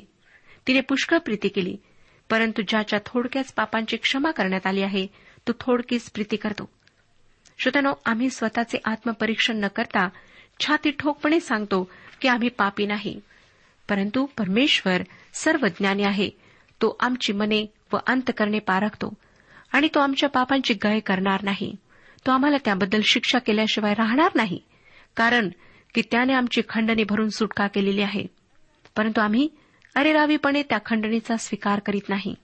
तिने 0.67 0.82
पुष्कळ 0.82 1.17
प्रीती 1.17 1.48
केली 1.48 1.78
परंतु 2.30 2.62
ज्याच्या 2.67 3.00
थोडक्याच 3.06 3.54
पापांची 3.54 3.98
क्षमा 3.98 4.32
करण्यात 4.32 4.67
आली 4.67 4.82
आहे 4.82 5.08
तो 5.48 5.52
थोडकीच 5.60 6.12
प्रीती 6.12 6.36
करतो. 6.36 6.69
श्रोतनो 7.58 7.93
आम्ही 8.06 8.30
स्वतःचे 8.30 8.78
आत्मपरीक्षण 8.86 9.58
न 9.58 9.67
करता 9.67 10.10
छाती 10.60 10.91
ठोकपणे 10.91 11.39
सांगतो 11.39 11.91
की 12.21 12.28
आम्ही 12.28 12.50
पापी 12.50 12.86
नाही. 12.86 13.19
परंतु 13.89 14.26
परमेश्वर 14.26 15.02
सर्व 15.34 15.67
ज्ञानी 15.67 16.04
आहे 16.04 16.30
तो 16.82 16.98
आमची 17.00 17.34
मने 17.34 17.65
व 17.93 17.98
अंतकरणे 18.08 18.60
पारखतो. 18.60 19.13
आणि 19.75 19.88
तो 19.95 19.99
आमच्या 19.99 20.29
पापांची 20.29 20.73
गय 20.73 20.99
करणार 20.99 21.43
नाही. 21.43 21.75
तो 22.25 22.31
आम्हाला 22.31 22.57
त्याबद्दल 22.65 23.01
शिक्षा 23.03 23.39
केल्याशिवाय 23.39 23.93
राहणार 23.93 24.29
नाही. 24.35 24.59
कारण 25.15 25.49
की 25.95 26.01
त्याने 26.01 26.33
आमची 26.33 26.61
खंडणी 26.69 27.03
भरून 27.03 27.29
सुटका 27.29 27.67
केलेली 27.67 28.01
आहे. 28.01 28.25
परंतु 28.97 29.21
आम्ही 29.21 29.49
अरेरावीपणे 29.95 30.63
त्या 30.63 30.77
खंडणीचा 30.85 31.38
स्वीकार 31.38 31.79
करीत 31.79 32.09
नाही. 32.09 32.35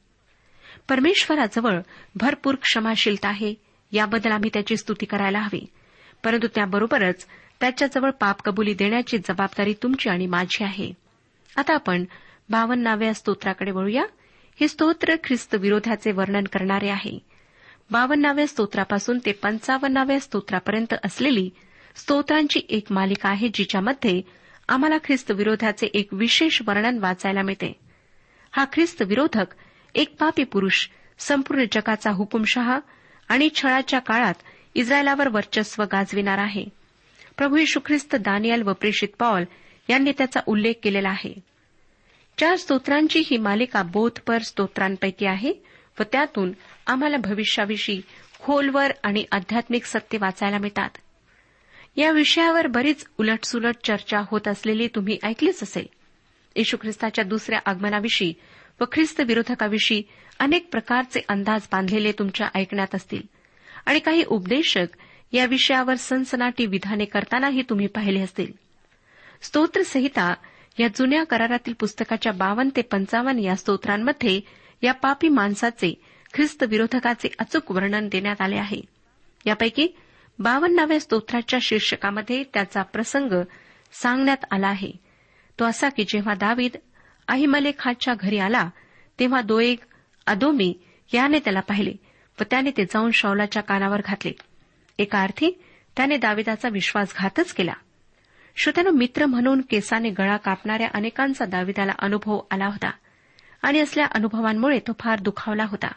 परमेश्वराजवळ 0.90 1.80
भरपूर 2.16 2.56
क्षमाशीलता 2.56 3.28
आहे 3.28 3.54
याबद्दल 3.92 4.32
आम्ही 4.32 4.50
त्याची 4.54 4.78
स्तुती 4.78 5.06
करायला 5.06 5.40
हवी. 5.40 5.66
परंतु 6.24 6.48
त्याबरोबरच 6.56 7.28
त्याच्याजवळ 7.60 8.12
पाप 8.12 8.42
कबुली 8.42 8.74
देण्याची 8.74 9.18
जबाबदारी 9.18 9.74
तुमची 9.84 10.10
आणि 10.10 10.26
माझी 10.26 10.64
आहे. 10.64 10.94
आता 11.58 11.74
आपण 11.74 12.06
बावन्नाव्या 12.50 13.14
स्तोत्राकडे 13.14 13.72
वळूया. 13.72 14.04
हे 14.60 14.68
स्तोत्र 14.68 15.16
ख्रिस्त 15.24 15.56
विरोधाचे 15.56 16.12
वर्णन 16.12 16.44
करणारे 16.44 16.90
आहे. 16.90 17.20
बावन्नाव्या 17.92 18.48
स्तोत्रापासून 18.48 19.20
ते 19.26 19.32
पंचावन्नाव्या 19.32 20.20
स्तोत्रापर्यंत 20.20 20.94
असलेली 21.04 21.50
स्तोत्रांची 21.96 22.62
एक 22.70 22.92
मालिका 22.92 23.30
आहे 23.30 23.50
जिच्यामध्ये 23.54 24.22
आम्हाला 24.70 24.98
ख्रिस्त 24.98 25.32
विरोधाचे 25.32 25.88
एक 25.94 26.14
विशेष 26.14 26.62
वर्णन 26.68 26.98
वाचायला 26.98 27.42
मिळते. 27.42 27.80
हा 28.52 28.66
ख्रिस्त 28.74 29.02
विरोधक 29.02 29.46
एक 29.96 30.16
पापी 30.20 30.44
पुरुष 30.44 30.88
संपूर्ण 31.18 31.64
जगाचा 31.72 32.12
हुकुमशहा 32.12 32.80
आणि 33.28 33.50
छळाच्या 33.56 34.00
काळात 34.00 34.34
इस्रायलावर 34.76 35.28
वर्चस्व 35.28 35.84
गाजविणार 35.84 36.38
आहे. 36.38 36.66
प्रभू 37.38 37.58
यशू 37.58 37.80
ख्रिस्त 37.86 38.16
दानियल 38.16 38.62
व 38.62 38.74
प्रेषित 38.74 39.08
पॉल 39.20 39.44
यांनी 39.90 40.12
त्याचा 40.18 40.40
उल्लेख 40.46 40.74
केलेला 40.84 41.10
आहे. 41.10 41.51
चार 42.42 42.56
स्तोत्रांची 42.56 43.24
ही 43.26 43.38
मालिका 43.38 43.84
बोधपर 43.84 44.42
स्तोत्रांपैकी 44.42 45.26
आहे 45.26 45.54
व 46.00 46.04
त्यातून 46.12 46.52
आम्हाला 46.88 47.18
भविष्याविषयी 47.18 48.02
खोलवर 48.40 48.92
आणि 49.04 49.26
आध्यात्मिक 49.32 49.86
सत्य 49.86 50.18
वाचायला 50.18 50.58
मिळतात. 50.58 50.90
या 51.96 52.12
विषयावर 52.12 52.68
बरीच 52.68 53.06
उलटसुलट 53.18 53.76
चर्चा 53.84 54.20
होत 54.32 54.48
असलेली 54.48 54.88
तुम्ही 54.88 55.18
ऐकलीच 55.24 55.64
असेल. 55.64 55.88
येशू 56.56 56.78
ख्रिस्ताच्या 56.82 57.24
दुसऱ्या 57.26 57.60
आगमनाविषयी 57.66 58.34
व 58.82 58.84
ख्रिस्त 58.92 59.22
विरोधकाविषयी 59.22 60.04
अनेक 60.40 60.70
प्रकारचे 60.72 61.20
अंदाज 61.30 61.62
बांधलेले 61.72 62.12
तुमच्या 62.12 62.48
ऐकण्यात 62.56 62.96
असतील. 62.96 63.22
आणि 63.86 64.00
काही 64.00 64.24
उपदेशक 64.28 64.88
या 65.32 65.46
विषयावर 65.46 65.96
सनसनाटी 65.96 66.66
विधाने 66.66 67.06
करतानाही 67.06 67.62
तुम्ही 67.62 67.88
पाहिले 67.88 68.22
असतील. 68.22 68.52
स्तोत्रसंहिता 69.42 70.34
या 70.80 70.88
जुन्या 70.88 71.24
करारातील 71.24 71.74
पुस्तकाच्या 71.74 72.32
बावन्न 72.32 72.70
ते 72.76 72.82
पंचावन्न 72.82 73.40
या 73.40 73.56
स्तोत्रांमध्ये 73.56 74.42
या 74.82 74.94
पापी 74.94 75.30
माणसाचे 75.30 75.94
ख्रिस्त 76.34 76.64
विरोधकाचे 76.64 77.30
अचूक 77.40 77.72
वर्णन 77.72 78.08
देण्यात 78.08 78.42
आले 78.42 78.58
आहे. 78.58 78.82
यापैकी 79.46 79.88
बावन्नाव्या 80.40 81.00
स्तोत्राच्या 81.00 81.60
शीर्षकामध्ये 81.62 82.44
त्याचा 82.44 82.82
प्रसंग 82.82 83.42
सांगण्यात 83.92 84.46
आला 84.52 84.68
आहे. 84.68 84.92
तो 85.60 85.66
असा 85.66 85.90
की 85.90 86.04
जेव्हा 86.04 86.34
दावीद 86.34 86.72
अहिमलेखाच्या 87.28 88.14
घरी 88.14 88.38
आला 88.38 88.70
तेव्हा 89.20 89.42
दोएग 89.42 89.78
अदोमी 90.28 90.74
याने 91.14 91.40
त्याला 91.40 91.60
पाहिले 91.60 91.94
व 92.40 92.44
त्याने 92.50 92.72
ते 92.78 92.86
जाऊन 92.86 93.12
शौलाच्या 93.12 93.64
कानावर 93.64 94.02
घातले. 94.06 94.32
एका 95.00 95.22
अर्थी 95.22 95.62
त्याने 95.98 96.18
दाविदाचा 96.18 96.70
विश्वासघातच 96.70 97.54
केला. 97.54 97.74
श्रोत्यानं 98.56 98.90
मित्र 98.90 99.26
म्हणून 99.26 99.62
केसाने 99.62 100.10
गळा 100.10 100.38
कापणाऱ्या 100.38 100.88
अनेकांचा 100.94 101.46
दाविदाला 101.46 101.92
अनुभव 102.00 102.40
आला 102.52 102.66
होता. 102.66 102.92
आणि 103.62 103.80
असल्या 103.80 104.06
अनुभवांमुळे 104.06 104.80
तो 104.80 104.92
फार 105.00 105.20
दुखावला 105.20 105.66
होता. 105.66 105.88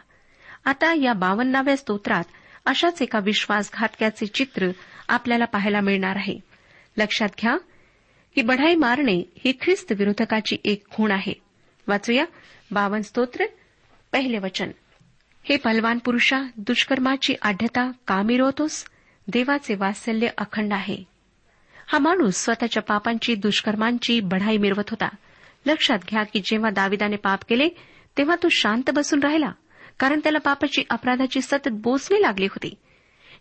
आता 0.65 0.93
या 0.93 1.13
बावन्नाव्या 1.13 1.77
स्तोत्रात 1.77 2.23
अशाच 2.65 3.01
एका 3.01 3.19
विश्वासघातक्याचे 3.19 4.25
चित्र 4.25 4.67
आपल्याला 5.09 5.45
पाहायला 5.45 5.81
मिळणार 5.81 6.15
आहे. 6.15 6.39
लक्षात 6.97 7.29
घ्या 7.41 7.57
की 8.35 8.41
बढाई 8.41 8.75
मारणे 8.75 9.23
ही 9.45 9.53
ख्रिस्त 9.61 9.91
विरोधकाची 9.91 10.57
एक 10.63 10.89
खूण 10.89 11.11
आहे. 11.11 11.33
वाचूया 11.87 12.25
बावन 12.71 13.01
स्तोत्र 13.01 13.45
पहिले 14.11 14.37
वचन. 14.37 14.71
हे 15.43 15.57
पलवान 15.57 15.97
पुरुषा 15.97 16.41
दुष्कर्माची 16.57 17.33
आढ्यता 17.41 17.91
का 18.07 18.21
मिरवतोस 18.21 18.85
देवाचे 19.27 19.75
वात्सल्य 19.75 20.27
अखंड 20.37 20.73
आहे. 20.73 21.14
हा 21.87 21.99
माणूस 21.99 22.35
स्वतःच्या 22.35 22.83
पापांची 22.83 23.35
दुष्कर्मांची 23.35 24.19
बढाई 24.19 24.57
मिरवत 24.57 24.89
होता. 24.89 25.07
लक्षात 25.65 25.99
घ्या 26.09 26.23
की 26.23 26.39
जेव्हा 26.39 26.69
दाविदाने 26.69 27.15
पाप 27.15 27.39
केले 27.49 27.69
तेव्हा 28.17 28.35
तो 28.35 28.47
शांत 28.51 28.89
बसून 28.93 29.19
राहिला 29.19 29.51
कारण 29.99 30.19
त्याला 30.19 30.39
पापाची 30.39 30.83
अपराधाची 30.89 31.41
सतत 31.41 31.69
बोचणी 31.71 32.21
लागली 32.21 32.45
होती. 32.45 32.73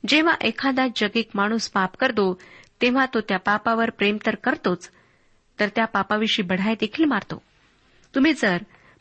जेव्हा 0.09 0.35
एखादा 0.41 0.87
जगिक 0.97 1.29
माणूस 1.35 1.69
पाप 1.69 1.97
करतो 1.97 2.41
तेव्हा 2.83 3.07
तो 3.15 3.21
त्या 3.21 3.39
पापावर 3.39 3.91
प्रेम 3.91 4.17
तर 4.27 4.35
करतोच 4.35 4.91
तर 5.61 5.69
त्या 5.69 5.85
पापाविषयी 5.85 6.45
बढाई 6.45 6.75
देखील 6.81 7.05
मारतो. 7.05 7.43
तुम्ही 8.15 8.33
जर 8.33 8.57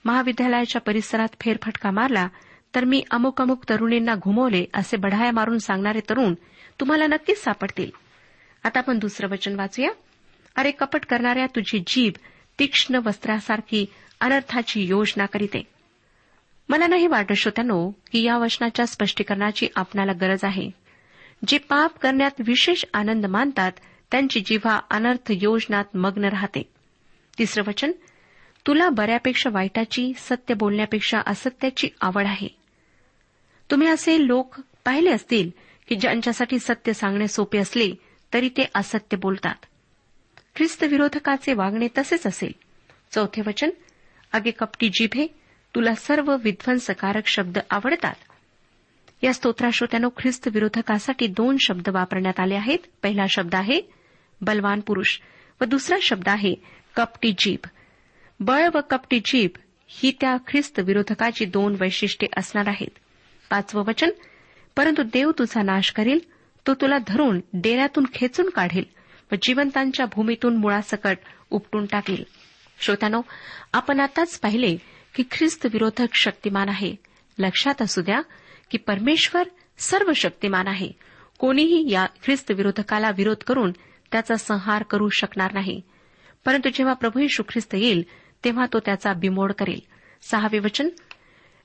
महाविद्यालयाच्या 0.06 0.82
परिसरात 0.82 1.28
फेरफटका 1.42 1.92
मारला 1.92 2.28
तर 2.76 2.86
मी 2.86 3.04
अमुक 3.12 3.42
अमुक 3.42 3.64
तरुणींना 3.70 4.16
घुमवले 4.16 4.66
असे 4.74 4.98
बढाया 4.98 5.32
मारून 5.32 5.58
सांगणारे 5.58 6.00
तरुण 6.10 6.34
तुम्हाला 6.80 7.08
नक्कीच 7.08 7.44
सापडतील. 7.44 7.92
आता 8.64 8.80
आपण 8.80 9.00
दुसरं 9.00 9.28
वचन 9.28 9.56
वाचूया. 9.56 9.90
अरे 10.56 10.72
कपट 10.72 11.06
करणाऱ्या 11.06 11.46
तुझी 11.46 11.84
जीभ 11.88 12.14
तीक्ष्ण 12.60 12.96
वस्त्रासारखी 12.96 13.86
अनर्थाची 14.20 14.84
योजना 14.84 15.26
करीते. 15.26 15.64
मला 16.70 16.88
नाही 16.88 17.08
वाटत 17.08 17.34
श्रोत्यानो 17.34 17.90
की 17.90 18.22
या 18.24 18.38
वचनाच्या 18.38 18.88
स्पष्टीकरणाची 18.88 19.68
आपणाला 19.76 20.14
गरज 20.14 20.40
आहे. 20.44 20.70
जे 21.48 21.58
पाप 21.58 21.98
करण्यात 21.98 22.32
विशेष 22.40 22.86
आनंद 22.94 23.26
मानतात 23.26 23.72
त्यांची 24.12 24.40
जिव्हा 24.40 24.80
अनर्थ 24.92 25.32
योजनात 25.42 25.86
मग्न 25.94 26.26
राहते. 26.26 26.70
तिसरं 27.38 27.64
वचन 27.68 27.92
तुला 28.68 28.90
बऱ्यापेक्षा 28.90 29.50
वाईटाची 29.50 30.12
सत्य 30.18 30.54
बोलण्यापेक्षा 30.54 31.22
असत्याची 31.28 31.90
आवड 32.02 32.26
आहे. 32.26 32.48
तुम्ही 33.72 33.88
असे 33.88 34.28
लोक 34.28 34.56
पाहिले 34.86 35.12
असतील 35.12 35.50
की 35.88 35.96
ज्यांच्यासाठी 35.96 36.60
सत्य 36.60 36.94
सांगणे 36.94 37.28
सोपे 37.28 37.58
असले 37.58 37.92
तरी 38.34 38.50
ते 38.50 38.66
असत्य 38.76 39.18
बोलतात. 39.18 39.66
ख्रिस्त 40.56 40.84
विरोधकाचे 40.84 41.54
वागणे 41.54 41.88
तसेच 41.98 42.28
असेल. 42.28 42.52
चौथे 43.12 43.42
वचन 43.48 43.70
अगे 44.34 44.52
कपटी 44.52 44.90
जिभे 44.90 45.28
तुला 45.76 45.96
सर्व 45.96 46.36
विध्वंसकारक 46.44 47.28
शब्द 47.28 47.60
आवडतात. 47.70 48.14
या 49.22 49.34
स्तोत्राश्रोत्यानो 49.34 50.10
ख्रिस्त 50.10 50.48
विरोधकासाठी 50.48 51.28
दोन 51.28 51.58
शब्द 51.60 51.90
वापरण्यात 51.90 52.40
आले 52.40 52.56
आहेत. 52.56 52.80
पहिला 53.02 53.26
शब्द 53.30 53.56
आहे 53.56 53.82
बलवान 54.42 54.80
पुरुष 54.80 55.20
व 55.62 55.66
दुसरा 55.66 55.98
शब्द 56.02 56.30
आहे 56.30 56.56
कपटी 56.96 57.34
जीभ. 57.38 57.68
बळ 58.40 58.68
व 58.74 58.78
कपटी 58.90 59.20
जीभ 59.26 59.50
ही 59.88 60.12
त्या 60.22 60.38
ख्रिस्त 60.48 60.80
विरोधकाची 60.80 61.46
दोन 61.46 61.76
वैशिष्ट्ये 61.80 62.30
असणार 62.38 62.68
आहेत. 62.68 63.00
पाचवं 63.50 63.84
वचन 63.86 64.10
परंतु 64.76 65.04
देव 65.04 65.32
तुझा 65.32 65.62
नाश 65.62 65.92
करील 65.92 66.20
तो 66.68 66.74
तुला 66.74 66.98
धरून 67.08 67.42
डेऱ्यातून 67.54 68.06
खेचून 68.14 68.50
काढेल 68.50 68.84
व 69.32 69.36
जिवंतांच्या 69.42 70.06
भूमीतून 70.06 70.58
मुळासकट 70.58 71.18
उपटून 71.50 71.86
टाकेल. 71.86 72.24
श्रोत्यानो 72.80 73.22
आपण 73.74 74.00
आताच 74.00 74.40
पाहिले 74.40 74.78
की 75.16 75.24
ख्रिस्त 75.32 75.66
विरोधक 75.66 76.16
शक्तिमान 76.16 76.70
आहे. 76.70 76.96
लक्षात 77.40 77.82
असू 77.82 78.02
द्या 78.02 78.22
की 78.72 78.78
परमेश्वर 78.78 79.44
सर्व 79.78 80.14
शक्तिमान 80.14 80.68
आहे. 80.68 80.92
कोणीही 81.40 81.92
या 81.92 82.06
ख्रिस्त 82.06 82.52
विरोधकाला 82.52 83.12
विरोध 83.18 83.44
करून 83.48 83.72
त्याचा 84.12 84.36
संहार 84.36 84.84
करू 84.84 85.10
शकणार 85.10 85.54
नाही. 85.54 85.82
परंतु 86.46 86.70
जेव्हा 86.74 86.94
प्रभू 86.94 87.20
येशू 87.20 87.44
ख्रिस्त 87.50 87.76
येईल 87.76 88.04
तेव्हा 88.44 88.66
तो 88.74 88.80
त्याचा 88.80 89.14
बिमोड 89.14 89.52
करेल. 89.52 89.80
सहावे 90.22 90.60
वचन 90.60 90.90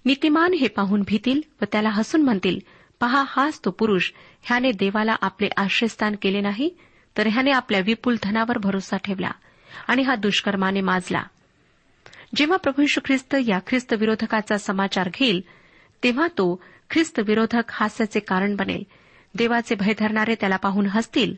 नीतिमान 0.04 0.52
हे 0.52 0.68
पाहून 0.68 1.02
भीतील 1.06 1.40
व 1.62 1.64
त्याला 1.72 1.88
हसून 1.88 2.22
म्हणतील 2.22 2.58
पहा 3.00 3.24
हाच 3.28 3.60
तो 3.64 3.70
पुरुष. 3.70 4.10
ह्याने 4.42 4.72
देवाला 4.72 5.16
आपले 5.20 5.48
आश्रयस्थान 5.56 6.14
केले 6.22 6.40
नाही 6.40 6.70
तर 7.16 7.26
ह्याने 7.26 7.50
आपल्या 7.50 7.80
विपुल 7.80 8.16
धनावर 8.22 8.58
भरोसा 8.58 8.96
ठेवला 8.96 9.30
आणि 9.88 10.02
हा 10.02 10.14
दुष्कर्माने 10.14 10.80
माजला. 10.80 11.22
जेव्हा 12.36 12.56
प्रभू 12.56 12.82
यशू 12.82 13.00
ख्रिस्त 13.04 13.36
या 13.46 13.58
ख्रिस्त 13.66 13.92
विरोधकाचा 13.92 14.58
समाचार 14.58 15.08
घेईल 15.14 15.40
तेव्हा 16.02 16.26
तो 16.26 16.62
ख्रिस्त 16.90 17.20
विरोधक 17.26 17.62
हास्याचे 17.70 18.20
कारण 18.20 18.56
बनेल. 18.56 18.82
देवाचे 19.34 19.74
भय 19.74 19.92
धरणारे 19.98 20.34
त्याला 20.34 20.56
पाहून 20.56 20.86
हसतील. 20.86 21.34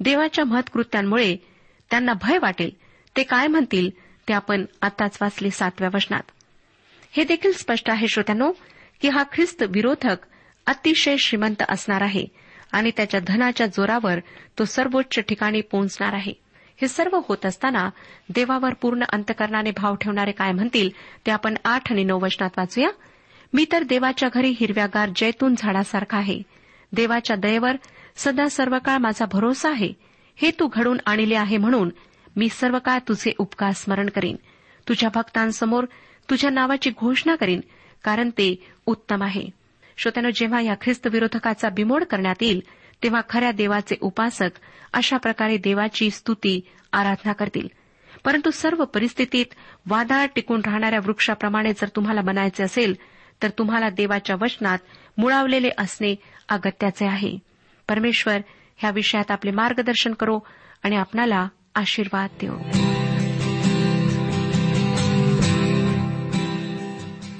देवाच्या 0.00 0.44
महत्कृत्यांमुळे 0.44 1.36
त्यांना 1.90 2.12
भय 2.12 2.38
वाटेल. 2.38 2.70
ते 3.16 3.22
काय 3.22 3.46
म्हणतील 3.46 3.90
ते 4.28 4.32
आपण 4.32 4.64
आताच 4.82 5.18
वाचले 5.20 5.50
सातव्या 5.50 5.90
वचनात. 5.94 6.30
हे 7.12 7.24
देखील 7.24 7.52
स्पष्ट 7.52 7.90
आहे 7.90 8.08
श्रोत्यानो 8.08 8.52
की 9.00 9.08
हा 9.08 9.22
ख्रिस्त 9.32 9.62
विरोधक 9.62 10.16
अतिशय 10.66 11.16
श्रीमंत 11.16 11.62
असणार 11.68 12.00
आहे 12.00 12.26
आणि 12.72 12.90
त्याच्या 12.96 13.20
धनाच्या 13.26 13.66
जोरावर 13.66 14.18
तो 14.58 14.64
सर्वोच्च 14.64 15.18
ठिकाणी 15.18 15.60
पोहोचणार 15.60 16.12
आहे. 16.12 16.32
हे 16.80 16.88
सर्व 16.88 17.20
होत 17.28 17.46
असताना 17.46 17.90
देवावर 18.34 18.74
पूर्ण 18.74 19.04
अंतकरणाने 19.12 19.70
भाव 19.70 19.94
ठेवणारे 19.94 20.32
काय 20.32 20.52
म्हणतील 20.52 20.90
ते 21.26 21.30
आपण 21.30 21.54
आठ 21.64 21.92
आणि 21.92 22.04
नऊ 22.04 22.20
वचनात 22.20 22.50
वाचूया. 22.56 22.88
मी 23.52 23.66
तर 23.72 23.82
देवाच्या 23.82 24.28
घरी 24.34 24.54
हिरव्यागार 24.60 25.08
जैतून 25.16 25.54
झाडासारखा 25.58 26.18
आहे. 26.18 26.42
देवाच्या 26.92 27.36
दयेवर 27.36 27.72
सदा 28.16 28.48
सर्व 28.48 28.78
काळ 28.84 28.98
माझा 28.98 29.24
भरोसा 29.32 29.70
आहे. 29.70 29.92
हे 30.36 30.50
तू 30.50 30.66
घडून 30.66 30.98
आणले 31.06 31.34
आहे 31.34 31.56
म्हणून 31.56 31.90
मी 32.36 32.48
सर्व 32.48 32.78
काळ 32.78 32.98
तुझे 33.08 33.32
उपकार 33.38 33.70
स्मरण 33.70 34.08
करीन. 34.08 34.36
तुझ्या 34.88 35.08
भक्तांसमोर 35.14 35.84
तुझ्या 36.30 36.50
नावाची 36.50 36.90
घोषणा 36.90 37.34
करीन 37.34 37.60
कारण 38.04 38.30
ते 38.30 38.66
उत्तम 38.86 39.22
आहे. 39.22 39.63
श्रोत्यानं 39.96 40.30
जेव्हा 40.34 40.60
या 40.60 40.74
ख्रिस्त 40.80 41.06
विरोधकाचा 41.06 41.68
बिमोड 41.68 42.04
करण्यात 42.04 42.34
येईल 42.40 42.62
तेव्हा 43.02 43.20
खऱ्या 43.28 43.52
देवाचे 43.52 43.94
उपासक 44.00 44.50
अशा 44.92 45.16
प्रकारे 45.16 45.56
देवाची 45.56 46.10
स्तुती 46.10 46.60
आराधना 46.92 47.32
करतील. 47.32 47.68
परंतु 48.24 48.50
सर्व 48.50 48.84
परिस्थितीत 48.84 49.46
वादाळ 49.86 50.26
टिकून 50.34 50.60
राहणाऱ्या 50.66 50.98
वृक्षाप्रमाणे 50.98 51.72
जर 51.72 51.88
तुम्हाला 51.88 52.20
बनायचे 52.20 52.62
असेल 52.62 52.94
तर 53.42 53.48
तुम्हाला 53.48 53.90
देवाच्या 53.90 54.36
वचनात 54.40 54.78
मुळावलेले 55.18 55.70
असणे 55.78 56.14
अगत्याचे 56.48 57.06
आहे. 57.06 57.38
परमेश्वर 57.88 58.36
ह्या 58.76 58.90
विषयात 58.90 59.30
आपले 59.30 59.50
मार्गदर्शन 59.50 60.12
करो 60.14 60.38
आणि 60.82 60.96
आपणाला 60.96 61.48
आशीर्वाद 61.74 62.30
देऊ 62.40 62.93